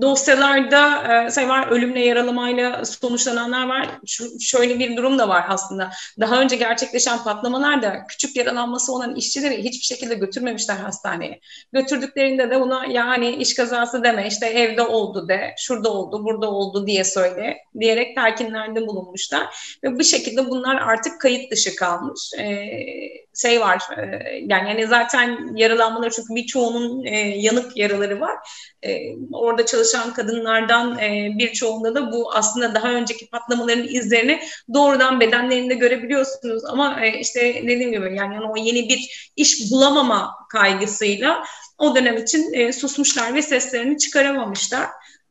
[0.00, 3.88] dosyalarda e, şey var ölümle yaralamayla sonuçlananlar var.
[4.06, 5.90] Şu, şöyle bir durum da var aslında.
[6.20, 11.40] Daha önce gerçekleşen patlamalarda küçük yaralanması olan işçileri hiçbir şekilde götürmemişler hastaneye.
[11.72, 16.86] Götürdüklerinde de buna yani iş kazası deme işte evde oldu de, şurada oldu, burada oldu
[16.86, 19.76] diye söyle diyerek telkinlerde bulunmuşlar.
[19.84, 22.30] Ve bu şekilde bunlar artık kayıt dışı kalmış.
[22.38, 24.00] Ee, şey var e,
[24.40, 28.36] yani, yani zaten yaralanmaları çünkü birçoğunun e, yanık yaraları var.
[28.82, 28.98] E,
[29.32, 34.40] orada çalışan kadınlardan e, birçoğunda da bu aslında daha önceki patlamaların izlerini
[34.74, 40.34] doğrudan bedenlerinde görebiliyorsunuz ama e, işte dediğim gibi yani, yani o yeni bir iş bulamama
[40.50, 41.44] kaygısıyla
[41.78, 44.88] o dönem için e, susmuşlar ve seslerini çıkaramamışlar.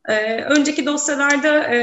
[0.08, 1.78] Ee, önceki dosyalarda e,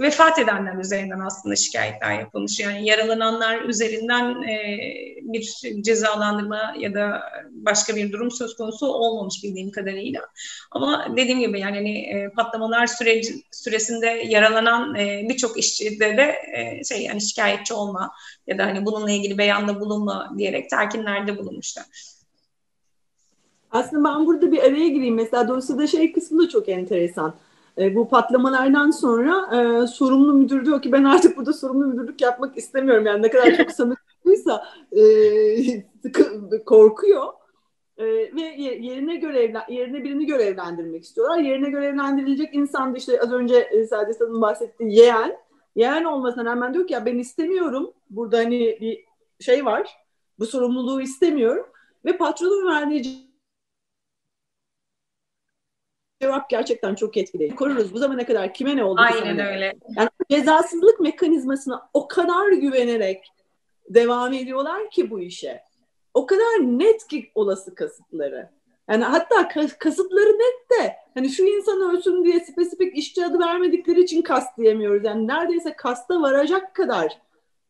[0.00, 2.60] vefat edenler üzerinden aslında şikayetler yapılmış.
[2.60, 4.78] Yani yaralananlar üzerinden e,
[5.22, 10.20] bir cezalandırma ya da başka bir durum söz konusu olmamış bildiğim kadarıyla.
[10.70, 16.84] Ama dediğim gibi yani hani, e, patlamalar süreci, süresinde yaralanan e, birçok işçide de e,
[16.84, 18.10] şey yani şikayetçi olma
[18.46, 21.84] ya da hani bununla ilgili beyanda bulunma diyerek telkinlerde bulunmuşlar.
[23.70, 25.14] Aslında ben burada bir araya gireyim.
[25.14, 27.34] Mesela dosyada şey kısmı da çok enteresan.
[27.78, 32.56] E, bu patlamalardan sonra e, sorumlu müdür diyor ki ben artık burada sorumlu müdürlük yapmak
[32.56, 33.06] istemiyorum.
[33.06, 34.52] Yani ne kadar çok samimiyse
[34.92, 35.04] e,
[36.66, 37.24] korkuyor.
[37.98, 41.38] E, ve yerine görevlen yerine birini görevlendirmek istiyorlar.
[41.38, 45.36] Yerine görevlendirilecek insan da işte az önce e, Saadet Hanım bahsettiği yeğen.
[45.76, 47.92] Yeğen olmasına rağmen diyor ki ya ben istemiyorum.
[48.10, 49.04] Burada hani bir
[49.40, 49.96] şey var.
[50.38, 51.66] Bu sorumluluğu istemiyorum.
[52.04, 53.29] Ve patronun verdiği
[56.20, 57.56] cevap gerçekten çok etkili.
[57.56, 57.94] Koruruz.
[57.94, 59.00] Bu zamana kadar kime ne oldu?
[59.00, 59.74] Aynen öyle.
[59.96, 63.24] Yani cezasızlık mekanizmasına o kadar güvenerek
[63.88, 65.62] devam ediyorlar ki bu işe.
[66.14, 68.48] O kadar net ki olası kasıtları.
[68.88, 74.22] Yani hatta kasıtları net de hani şu insan ölsün diye spesifik işçi adı vermedikleri için
[74.22, 75.04] kast diyemiyoruz.
[75.04, 77.18] Yani neredeyse kasta varacak kadar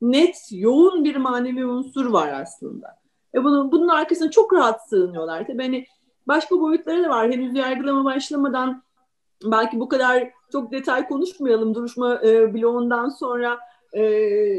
[0.01, 2.99] net, yoğun bir manevi unsur var aslında.
[3.35, 5.47] E bunun, bunun arkasına çok rahat sığınıyorlar.
[5.47, 5.87] Tabii hani
[6.31, 7.31] başka boyutları da var.
[7.31, 8.83] Henüz yargılama başlamadan
[9.45, 11.75] belki bu kadar çok detay konuşmayalım.
[11.75, 13.59] Duruşma e, bloğundan sonra
[13.95, 14.01] e,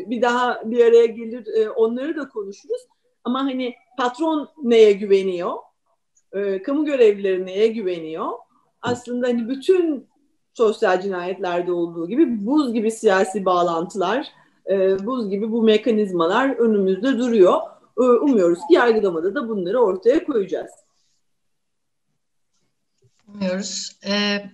[0.10, 2.82] bir daha bir araya gelir e, onları da konuşuruz.
[3.24, 5.54] Ama hani patron neye güveniyor?
[6.34, 8.28] E, kamu görevlileri neye güveniyor?
[8.82, 10.08] Aslında hani bütün
[10.54, 14.28] sosyal cinayetlerde olduğu gibi buz gibi siyasi bağlantılar,
[14.70, 17.54] e, buz gibi bu mekanizmalar önümüzde duruyor.
[17.98, 20.72] E, umuyoruz ki yargılamada da bunları ortaya koyacağız.
[23.34, 24.00] Umuyoruz.
[24.06, 24.46] Ee,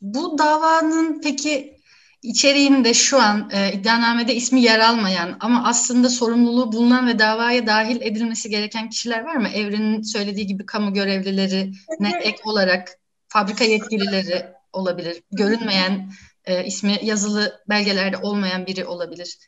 [0.00, 1.76] bu davanın peki
[2.22, 8.00] içeriğinde şu an e, iddianamede ismi yer almayan ama aslında sorumluluğu bulunan ve davaya dahil
[8.00, 9.48] edilmesi gereken kişiler var mı?
[9.48, 15.22] Evrenin söylediği gibi kamu görevlileri ne ek olarak fabrika yetkilileri olabilir.
[15.32, 16.12] Görünmeyen
[16.44, 19.38] e, ismi yazılı belgelerde olmayan biri olabilir.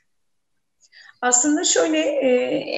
[1.22, 2.28] Aslında şöyle e,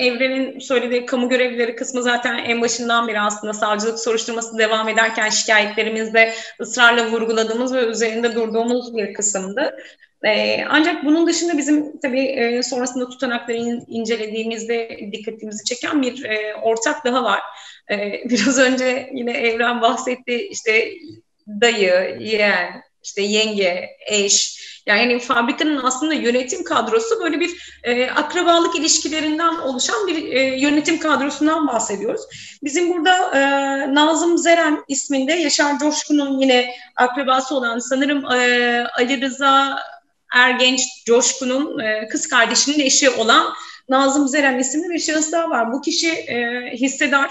[0.06, 6.34] Evren'in söylediği kamu görevlileri kısmı zaten en başından beri aslında savcılık soruşturması devam ederken şikayetlerimizde
[6.60, 9.76] ısrarla vurguladığımız ve üzerinde durduğumuz bir kısımdı.
[10.24, 16.54] E, ancak bunun dışında bizim tabii e, sonrasında tutanakları in, incelediğimizde dikkatimizi çeken bir e,
[16.54, 17.40] ortak daha var.
[17.90, 17.96] E,
[18.30, 20.92] biraz önce yine Evren bahsetti işte
[21.48, 29.54] dayı, yeğen, işte yenge, eş, yani fabrikanın aslında yönetim kadrosu böyle bir e, akrabalık ilişkilerinden
[29.54, 32.22] oluşan bir e, yönetim kadrosundan bahsediyoruz.
[32.62, 33.40] Bizim burada e,
[33.94, 39.78] Nazım Zeren isminde Yaşar Coşkun'un yine akrabası olan sanırım e, Ali Rıza
[40.34, 43.54] Ergenç Coşkun'un e, kız kardeşinin eşi olan
[43.88, 45.72] Nazım Zeren isimli bir şahıs daha var.
[45.72, 47.30] Bu kişi e, hissedar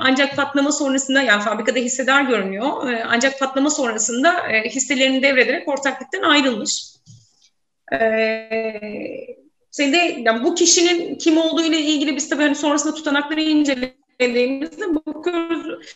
[0.00, 2.90] ancak patlama sonrasında yani fabrikada hissedar görünüyor.
[2.90, 6.90] E, ancak patlama sonrasında e, hisselerini devrederek ortaklıktan ayrılmış.
[9.76, 15.86] Şeyde, yani bu kişinin kim olduğu ile ilgili biz tabii hani sonrasında tutanakları incelediğimizde bakıyoruz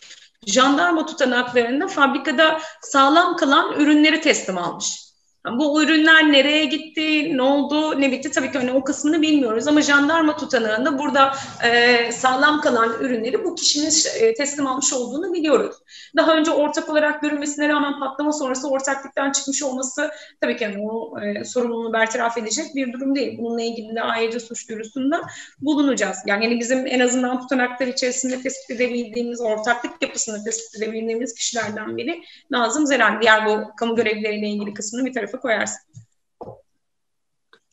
[0.45, 5.04] jandarma tutanaklarında fabrikada sağlam kalan ürünleri teslim almış.
[5.51, 9.81] Bu ürünler nereye gitti, ne oldu, ne bitti tabii ki hani o kısmını bilmiyoruz ama
[9.81, 15.75] jandarma tutanağında burada e, sağlam kalan ürünleri bu kişinin e, teslim almış olduğunu biliyoruz.
[16.15, 21.19] Daha önce ortak olarak görülmesine rağmen patlama sonrası ortaklıktan çıkmış olması tabii ki yani o
[21.21, 23.37] e, sorumluluğunu bertaraf edecek bir durum değil.
[23.39, 25.21] Bununla ilgili de ayrıca suç duyurusunda
[25.61, 26.17] bulunacağız.
[26.25, 32.21] Yani, yani bizim en azından tutanaklar içerisinde tespit edebildiğimiz, ortaklık yapısını tespit edebildiğimiz kişilerden biri
[32.49, 33.21] Nazım Zeren.
[33.21, 35.81] Diğer bu kamu görevlileriyle ilgili kısmını bir tarafa tarafa koyarsın.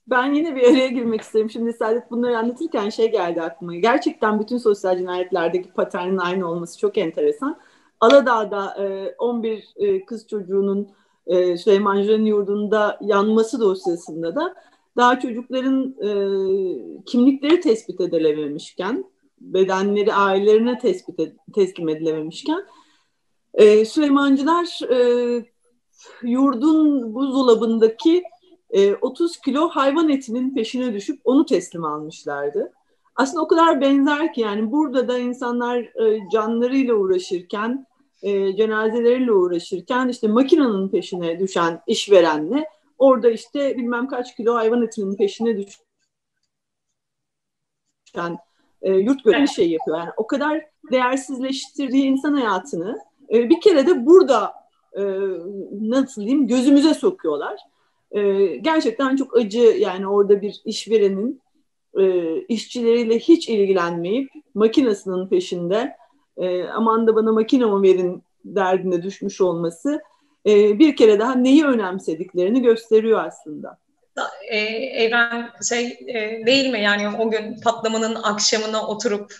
[0.07, 1.51] Ben yine bir araya girmek isterim.
[1.51, 3.77] Şimdi Saadet bunları anlatırken şey geldi aklıma.
[3.77, 7.61] Gerçekten bütün sosyal cinayetlerdeki paternin aynı olması çok enteresan.
[8.01, 8.77] Aladağ'da
[9.19, 9.75] 11
[10.07, 10.89] kız çocuğunun
[11.57, 14.55] Süleyman Jön yurdunda yanması dosyasında da
[14.97, 15.95] daha çocukların
[17.07, 19.05] kimlikleri tespit edilememişken,
[19.41, 22.67] bedenleri ailelerine tespit ed- teslim edilememişken
[23.87, 24.81] Süleymancılar
[26.23, 28.23] yurdun buzdolabındaki
[29.01, 32.73] 30 kilo hayvan etinin peşine düşüp onu teslim almışlardı
[33.17, 37.87] aslında o kadar benzer ki yani burada da insanlar e, canlarıyla uğraşırken,
[38.23, 45.17] e, cenazeleriyle uğraşırken işte makinenin peşine düşen işverenle orada işte bilmem kaç kilo hayvan etinin
[45.17, 45.67] peşine
[48.07, 48.39] düşen
[48.83, 49.99] e, yurt gören şey yapıyor.
[49.99, 52.99] Yani o kadar değersizleştirdiği insan hayatını
[53.33, 54.62] e, bir kere de burada
[54.97, 55.03] e,
[55.81, 57.61] nasıl diyeyim gözümüze sokuyorlar.
[58.11, 61.41] E, gerçekten çok acı yani orada bir işverenin
[61.99, 65.97] e, işçileriyle hiç ilgilenmeyip makinesinin peşinde
[66.37, 70.03] e, aman da bana makine mi verin derdine düşmüş olması
[70.47, 73.79] e, bir kere daha neyi önemsediklerini gösteriyor aslında.
[74.51, 74.59] E,
[75.05, 79.35] Evren şey e, değil mi yani o gün patlamanın akşamına oturup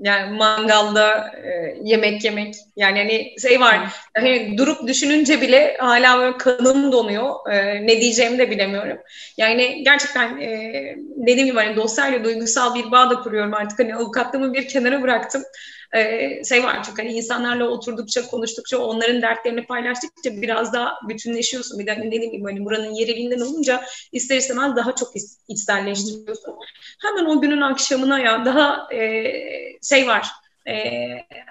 [0.00, 2.54] yani mangalda e, yemek yemek.
[2.76, 3.78] Yani hani şey var.
[4.16, 7.50] Hani durup düşününce bile hala böyle kanım donuyor.
[7.50, 8.98] E, ne diyeceğimi de bilemiyorum.
[9.36, 13.78] Yani gerçekten e, dediğim gibi hani dosyayla duygusal bir bağ da kuruyorum artık.
[13.78, 15.42] Hani avukatlığımı bir kenara bıraktım
[15.94, 21.78] e, şey var çünkü hani insanlarla oturdukça, konuştukça, onların dertlerini paylaştıkça biraz daha bütünleşiyorsun.
[21.78, 25.12] Bir de hani dediğim gibi hani buranın yereliğinden olunca ister istemez daha çok
[25.48, 26.54] içselleştiriyorsun.
[27.02, 29.22] Hemen o günün akşamına ya daha e,
[29.82, 30.28] şey var.
[30.66, 30.72] E,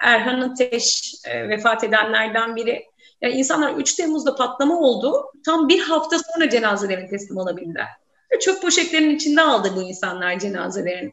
[0.02, 2.84] Erhan Ateş e, vefat edenlerden biri.
[3.22, 5.24] Yani insanlar 3 Temmuz'da patlama oldu.
[5.44, 7.88] Tam bir hafta sonra cenazelerin teslim olabildiler.
[8.32, 11.12] Ve çöp poşetlerinin içinde aldı bu insanlar cenazelerini.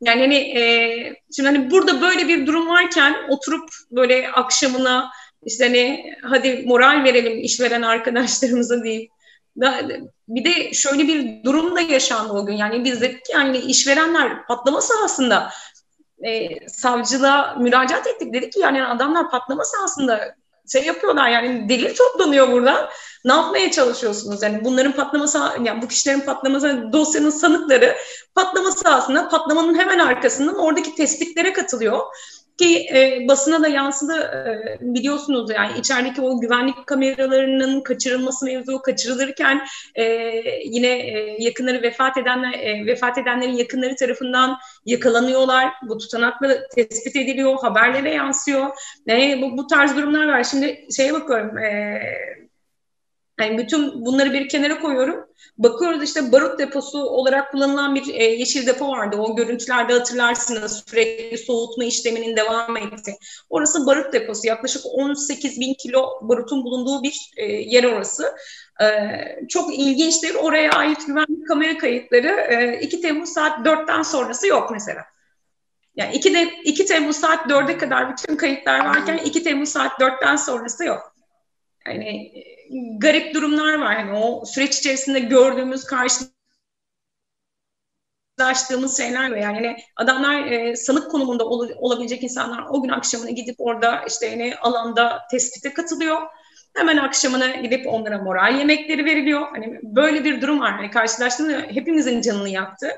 [0.00, 0.62] Yani hani e,
[1.36, 5.10] şimdi hani burada böyle bir durum varken oturup böyle akşamına
[5.46, 9.08] işte hani hadi moral verelim işveren arkadaşlarımıza değil.
[10.28, 12.54] Bir de şöyle bir durum da yaşandı o gün.
[12.54, 15.50] Yani biz dedik ki yani işverenler patlama sahasında
[16.26, 18.34] e, savcılığa müracaat ettik.
[18.34, 20.34] Dedik ki yani adamlar patlama sahasında
[20.72, 22.90] şey yapıyorlar yani delil toplanıyor burada.
[23.24, 24.42] Ne yapmaya çalışıyorsunuz?
[24.42, 27.96] Yani bunların patlaması, yani bu kişilerin patlaması, dosyanın sanıkları
[28.34, 32.00] patlama sahasında, patlamanın hemen arkasından oradaki tespitlere katılıyor
[32.60, 39.66] ki e, basına da yansıdı e, biliyorsunuz yani içerideki o güvenlik kameralarının kaçırılması mevzu kaçırılırken
[39.94, 40.04] e,
[40.64, 45.72] yine e, yakınları vefat edenler e, vefat edenlerin yakınları tarafından yakalanıyorlar.
[45.88, 48.66] Bu tutanakla tespit ediliyor, haberlere yansıyor.
[49.06, 50.44] Yani bu, bu tarz durumlar var.
[50.44, 52.00] Şimdi şeye bakıyorum e,
[53.40, 55.26] yani bütün bunları bir kenara koyuyorum.
[55.58, 59.16] Bakıyoruz işte barut deposu olarak kullanılan bir e, yeşil depo vardı.
[59.16, 63.16] O görüntülerde hatırlarsınız sürekli soğutma işleminin devam etti.
[63.50, 64.46] Orası barut deposu.
[64.46, 68.34] Yaklaşık 18 bin kilo barutun bulunduğu bir e, yer orası.
[68.82, 68.86] E,
[69.48, 70.34] çok ilginçtir.
[70.34, 75.04] Oraya ait güvenlik kamera kayıtları e, 2 Temmuz saat 4'ten sonrası yok mesela.
[75.96, 80.36] Yani 2, de, 2 Temmuz saat 4'e kadar bütün kayıtlar varken 2 Temmuz saat 4'ten
[80.36, 81.09] sonrası yok.
[81.86, 82.32] Yani
[82.98, 83.92] garip durumlar var.
[83.98, 85.84] Yani o süreç içerisinde gördüğümüz,
[88.38, 89.36] karşılaştığımız şeyler var.
[89.36, 94.26] Yani hani adamlar e, sanık konumunda ol, olabilecek insanlar o gün akşamına gidip orada işte
[94.26, 96.16] yani alanda tespite katılıyor
[96.76, 99.40] Hemen akşamına gidip onlara moral yemekleri veriliyor.
[99.40, 100.72] Hani böyle bir durum var.
[100.72, 102.90] Hani karşılaştığımda hepimizin canını yaktı.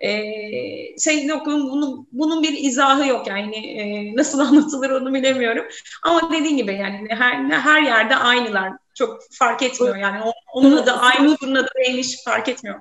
[0.00, 5.64] Ee, şey yok bunun, bunun bir izahı yok yani e, nasıl anlatılır onu bilemiyorum.
[6.02, 8.72] Ama dediğin gibi yani her her yerde aynılar.
[8.94, 10.32] Çok fark etmiyor yani.
[10.54, 12.80] Onun da aynı, bunun da değmiş fark etmiyor.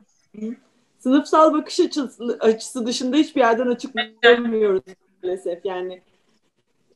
[1.00, 4.84] Sınıfsal bakış açısı, açısı dışında hiçbir yerden açıklayamıyoruz
[5.24, 5.66] maalesef.
[5.66, 6.02] Yani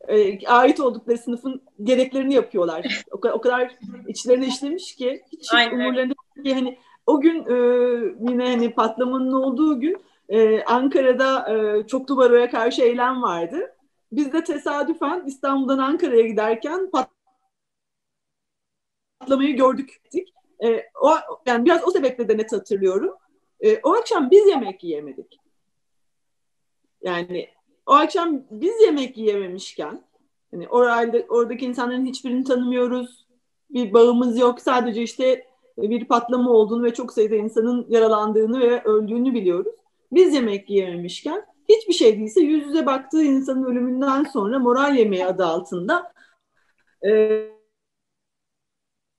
[0.07, 3.03] e, ait oldukları sınıfın gereklerini yapıyorlar.
[3.11, 3.75] O, o kadar
[4.07, 5.79] içlerine işlemiş ki hiç Aynen.
[5.79, 6.13] umurlarında
[6.43, 7.55] ki hani o gün e,
[8.29, 9.97] yine hani patlamanın olduğu gün
[10.29, 13.75] e, Ankara'da e, Çoklu Baro'ya karşı eylem vardı.
[14.11, 16.91] Biz de tesadüfen İstanbul'dan Ankara'ya giderken
[19.19, 20.01] patlamayı gördük.
[20.63, 21.11] E, o,
[21.45, 23.15] yani biraz o sebeple de net hatırlıyorum.
[23.59, 25.39] E, o akşam biz yemek yiyemedik.
[27.01, 27.49] Yani
[27.85, 30.03] o akşam biz yemek yiyememişken
[30.51, 33.25] hani orada, oradaki insanların hiçbirini tanımıyoruz.
[33.69, 34.61] Bir bağımız yok.
[34.61, 39.73] Sadece işte bir patlama olduğunu ve çok sayıda insanın yaralandığını ve öldüğünü biliyoruz.
[40.11, 45.45] Biz yemek yiyememişken hiçbir şey değilse yüz yüze baktığı insanın ölümünden sonra moral yemeği adı
[45.45, 46.13] altında
[47.05, 47.09] e,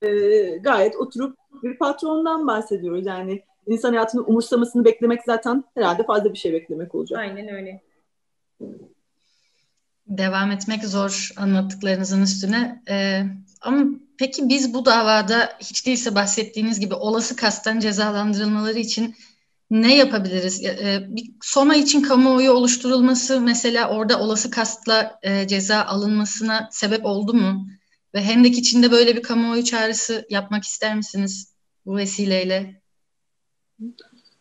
[0.03, 0.11] e,
[0.57, 3.07] gayet oturup bir patrondan bahsediyoruz.
[3.07, 7.19] Yani insan hayatını umursamasını beklemek zaten herhalde fazla bir şey beklemek olacak.
[7.19, 7.81] Aynen öyle.
[10.07, 12.83] Devam etmek zor anlattıklarınızın üstüne.
[12.89, 13.25] Ee,
[13.61, 13.85] ama
[14.19, 19.15] peki biz bu davada hiç değilse bahsettiğiniz gibi olası kasten cezalandırılmaları için
[19.71, 20.65] ne yapabiliriz?
[20.65, 27.35] E, bir Soma için kamuoyu oluşturulması mesela orada olası kastla e, ceza alınmasına sebep oldu
[27.35, 27.67] mu?
[28.15, 31.55] Ve Hendek içinde böyle bir kamuoyu çağrısı yapmak ister misiniz
[31.87, 32.83] bu vesileyle?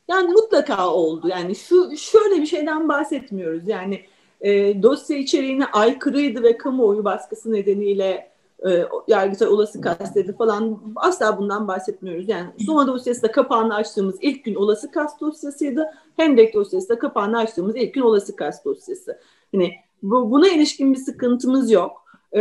[0.07, 1.27] Yani mutlaka oldu.
[1.27, 3.67] Yani şu şöyle bir şeyden bahsetmiyoruz.
[3.67, 4.01] Yani
[4.41, 8.33] e, dosya içeriğine aykırıydı ve kamuoyu baskısı nedeniyle
[8.67, 12.29] e, yargıtay olası kastedi falan asla bundan bahsetmiyoruz.
[12.29, 15.85] Yani Soma dosyası da kapağını açtığımız ilk gün olası kast dosyasıydı.
[16.17, 19.19] Hendek dosyası da kapağını açtığımız ilk gün olası kast dosyası.
[19.51, 19.71] Hani
[20.03, 22.03] bu, buna ilişkin bir sıkıntımız yok.
[22.31, 22.39] Ee,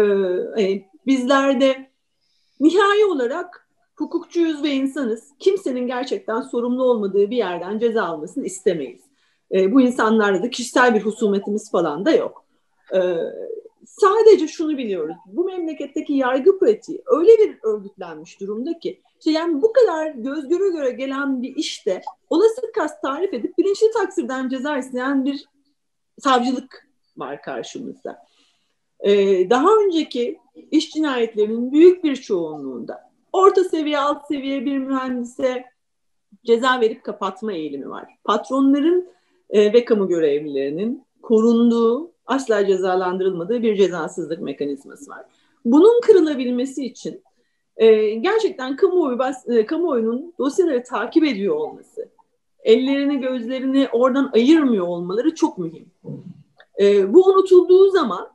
[0.54, 1.90] hani bizler de
[2.60, 3.61] nihai olarak
[3.96, 5.28] hukukçuyuz ve insanız.
[5.38, 9.02] Kimsenin gerçekten sorumlu olmadığı bir yerden ceza almasını istemeyiz.
[9.52, 12.44] Ee, bu insanlarla da kişisel bir husumetimiz falan da yok.
[12.94, 13.16] Ee,
[13.86, 15.16] sadece şunu biliyoruz.
[15.26, 20.68] Bu memleketteki yargı pratiği öyle bir örgütlenmiş durumda ki işte yani bu kadar göz göre
[20.68, 25.44] göre gelen bir işte olası kast tarif edip bilinçli taksirden ceza isteyen bir
[26.20, 28.26] savcılık var karşımızda.
[29.00, 30.38] Ee, daha önceki
[30.70, 35.64] iş cinayetlerinin büyük bir çoğunluğunda orta seviye, alt seviye bir mühendise
[36.44, 38.08] ceza verip kapatma eğilimi var.
[38.24, 39.08] Patronların
[39.50, 45.24] e, ve kamu görevlilerinin korunduğu asla cezalandırılmadığı bir cezasızlık mekanizması var.
[45.64, 47.22] Bunun kırılabilmesi için
[47.76, 52.08] e, gerçekten kamuoyu bas, e, kamuoyunun dosyaları takip ediyor olması,
[52.62, 55.90] ellerini gözlerini oradan ayırmıyor olmaları çok mühim.
[56.80, 58.28] E, bu unutulduğu zaman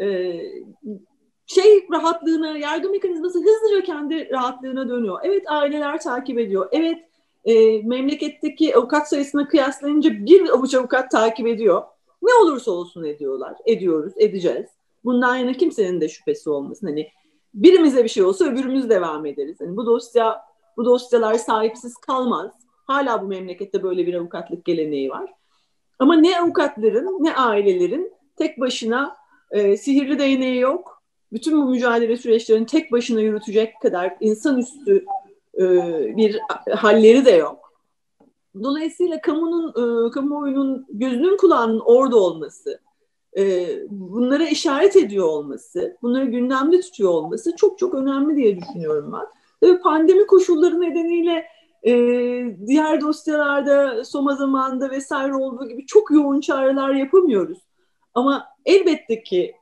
[0.00, 0.40] e,
[1.46, 5.18] şey rahatlığına, yargı mekanizması hızlıca kendi rahatlığına dönüyor.
[5.22, 6.68] Evet aileler takip ediyor.
[6.72, 6.98] Evet
[7.44, 11.82] e, memleketteki avukat sayısına kıyaslayınca bir avuç avukat takip ediyor.
[12.22, 13.54] Ne olursa olsun ediyorlar.
[13.66, 14.66] Ediyoruz, edeceğiz.
[15.04, 16.86] Bundan yana kimsenin de şüphesi olmasın.
[16.86, 17.08] Hani
[17.54, 19.56] birimize bir şey olsa öbürümüz devam ederiz.
[19.60, 20.42] Hani bu dosya,
[20.76, 22.52] bu dosyalar sahipsiz kalmaz.
[22.86, 25.32] Hala bu memlekette böyle bir avukatlık geleneği var.
[25.98, 29.16] Ama ne avukatların ne ailelerin tek başına
[29.50, 30.95] e, sihirli değneği yok.
[31.32, 35.04] Bütün bu mücadele süreçlerini tek başına yürütecek kadar insanüstü
[35.58, 35.62] e,
[36.16, 36.38] bir
[36.74, 37.72] halleri de yok.
[38.62, 42.80] Dolayısıyla kamunun, e, kamuoyunun gözünün kulağının orada olması,
[43.36, 49.26] e, bunlara işaret ediyor olması, bunları gündemde tutuyor olması çok çok önemli diye düşünüyorum ben.
[49.60, 51.46] Tabii pandemi koşulları nedeniyle
[51.86, 51.92] e,
[52.66, 57.58] diğer dosyalarda Soma zamanında vesaire olduğu gibi çok yoğun çağrılar yapamıyoruz.
[58.14, 59.55] Ama elbette ki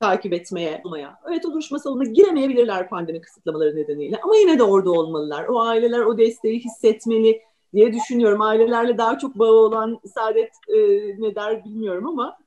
[0.00, 1.20] takip etmeye, olmaya.
[1.24, 5.44] O duruşma salonuna giremeyebilirler pandemi kısıtlamaları nedeniyle ama yine de orada olmalılar.
[5.48, 7.42] O aileler o desteği hissetmeli
[7.74, 8.40] diye düşünüyorum.
[8.40, 10.78] Ailelerle daha çok bağı olan Saadet e,
[11.18, 12.38] ne der bilmiyorum ama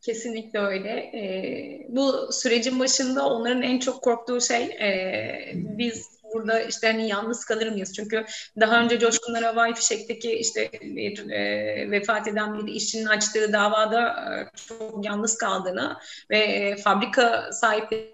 [0.00, 0.90] Kesinlikle öyle.
[0.90, 7.44] Ee, bu sürecin başında onların en çok korktuğu şey e, biz burada işte hani yalnız
[7.44, 7.94] kalır mıyız?
[7.96, 8.24] Çünkü
[8.60, 14.56] daha önce Coşkunlar Havai Fişek'teki işte bir e, vefat eden bir işçinin açtığı davada e,
[14.68, 15.96] çok yalnız kaldığını
[16.30, 18.12] ve e, fabrika sahipleri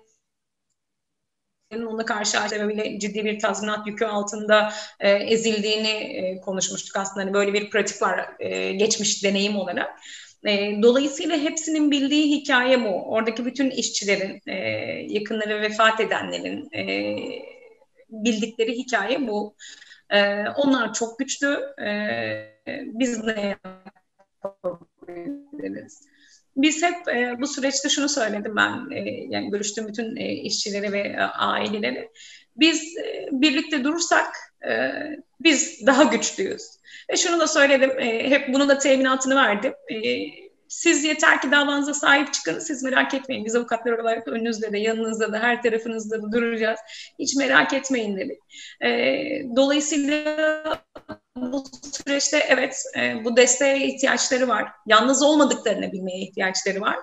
[1.87, 7.21] ona karşı sebebiyle ciddi bir tazminat yükü altında e, ezildiğini e, konuşmuştuk aslında.
[7.21, 9.91] Hani böyle bir pratik var e, geçmiş deneyim olarak.
[10.47, 12.89] E, dolayısıyla hepsinin bildiği hikaye bu.
[12.89, 14.55] Oradaki bütün işçilerin, e,
[15.09, 16.83] yakınları vefat edenlerin, e,
[18.11, 19.57] bildikleri hikaye bu.
[20.11, 21.61] E, onlar çok güçlü.
[21.83, 21.89] E,
[22.69, 23.57] biz ne
[24.45, 26.09] yapabiliriz?
[26.57, 31.01] Biz hep e, bu süreçte şunu söyledim ben, e, yani görüştüğüm bütün e, işçileri ve
[31.01, 32.11] e, aileleri.
[32.57, 34.27] Biz e, birlikte durursak
[34.69, 34.93] e,
[35.41, 36.63] biz daha güçlüyüz.
[37.11, 39.73] Ve şunu da söyledim, e, hep bunun da teminatını verdim.
[39.89, 39.99] E,
[40.69, 42.59] siz yeter ki davanıza sahip çıkın.
[42.59, 43.45] Siz merak etmeyin.
[43.45, 46.81] Biz avukatlar olarak önünüzde de yanınızda da her tarafınızda da duracağız.
[47.19, 48.39] Hiç merak etmeyin dedik.
[48.85, 48.91] E,
[49.57, 50.85] dolayısıyla
[51.37, 54.69] bu süreçte evet e, bu desteğe ihtiyaçları var.
[54.87, 56.97] Yalnız olmadıklarını bilmeye ihtiyaçları var.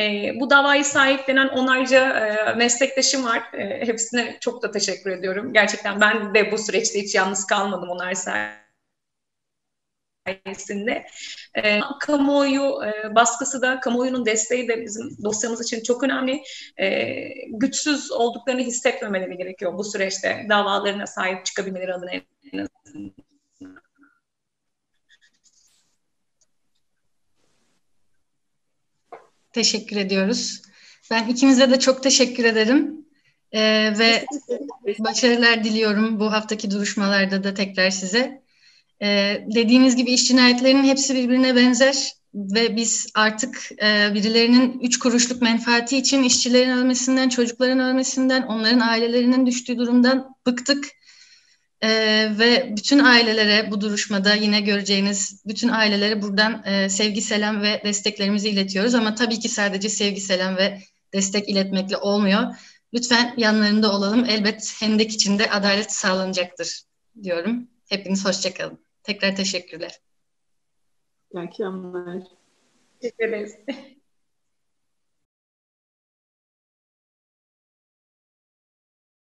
[0.00, 3.42] E, bu davayı sahiplenen onlarca e, meslektaşım var.
[3.52, 5.52] E, hepsine çok da teşekkür ediyorum.
[5.52, 8.59] Gerçekten ben de bu süreçte hiç yalnız kalmadım onlar sayesinde
[10.26, 11.06] sayesinde.
[11.54, 16.42] E, kamuoyu e, baskısı da, kamuoyunun desteği de bizim dosyamız için çok önemli.
[16.76, 17.10] E,
[17.48, 22.10] güçsüz olduklarını hissetmemeleri gerekiyor bu süreçte davalarına sahip çıkabilmeleri adına
[22.52, 23.12] en azından.
[29.52, 30.62] Teşekkür ediyoruz.
[31.10, 33.06] Ben ikimize de çok teşekkür ederim.
[33.52, 34.24] Ee, ve
[34.98, 38.39] başarılar diliyorum bu haftaki duruşmalarda da tekrar size.
[39.02, 45.42] E, dediğiniz gibi iş cinayetlerinin hepsi birbirine benzer ve biz artık e, birilerinin üç kuruşluk
[45.42, 50.86] menfaati için işçilerin ölmesinden, çocukların ölmesinden, onların ailelerinin düştüğü durumdan bıktık.
[51.82, 51.88] E,
[52.38, 58.48] ve bütün ailelere bu duruşmada yine göreceğiniz bütün ailelere buradan e, sevgi, selam ve desteklerimizi
[58.48, 58.94] iletiyoruz.
[58.94, 60.82] Ama tabii ki sadece sevgi, selam ve
[61.12, 62.56] destek iletmekle olmuyor.
[62.94, 64.24] Lütfen yanlarında olalım.
[64.24, 66.82] Elbet hendek içinde adalet sağlanacaktır
[67.22, 67.68] diyorum.
[67.88, 68.89] Hepiniz hoşçakalın.
[69.02, 70.00] Tekrar teşekkürler.
[71.34, 72.22] İyi akşamlar.
[73.00, 73.56] Teşekkür ederiz.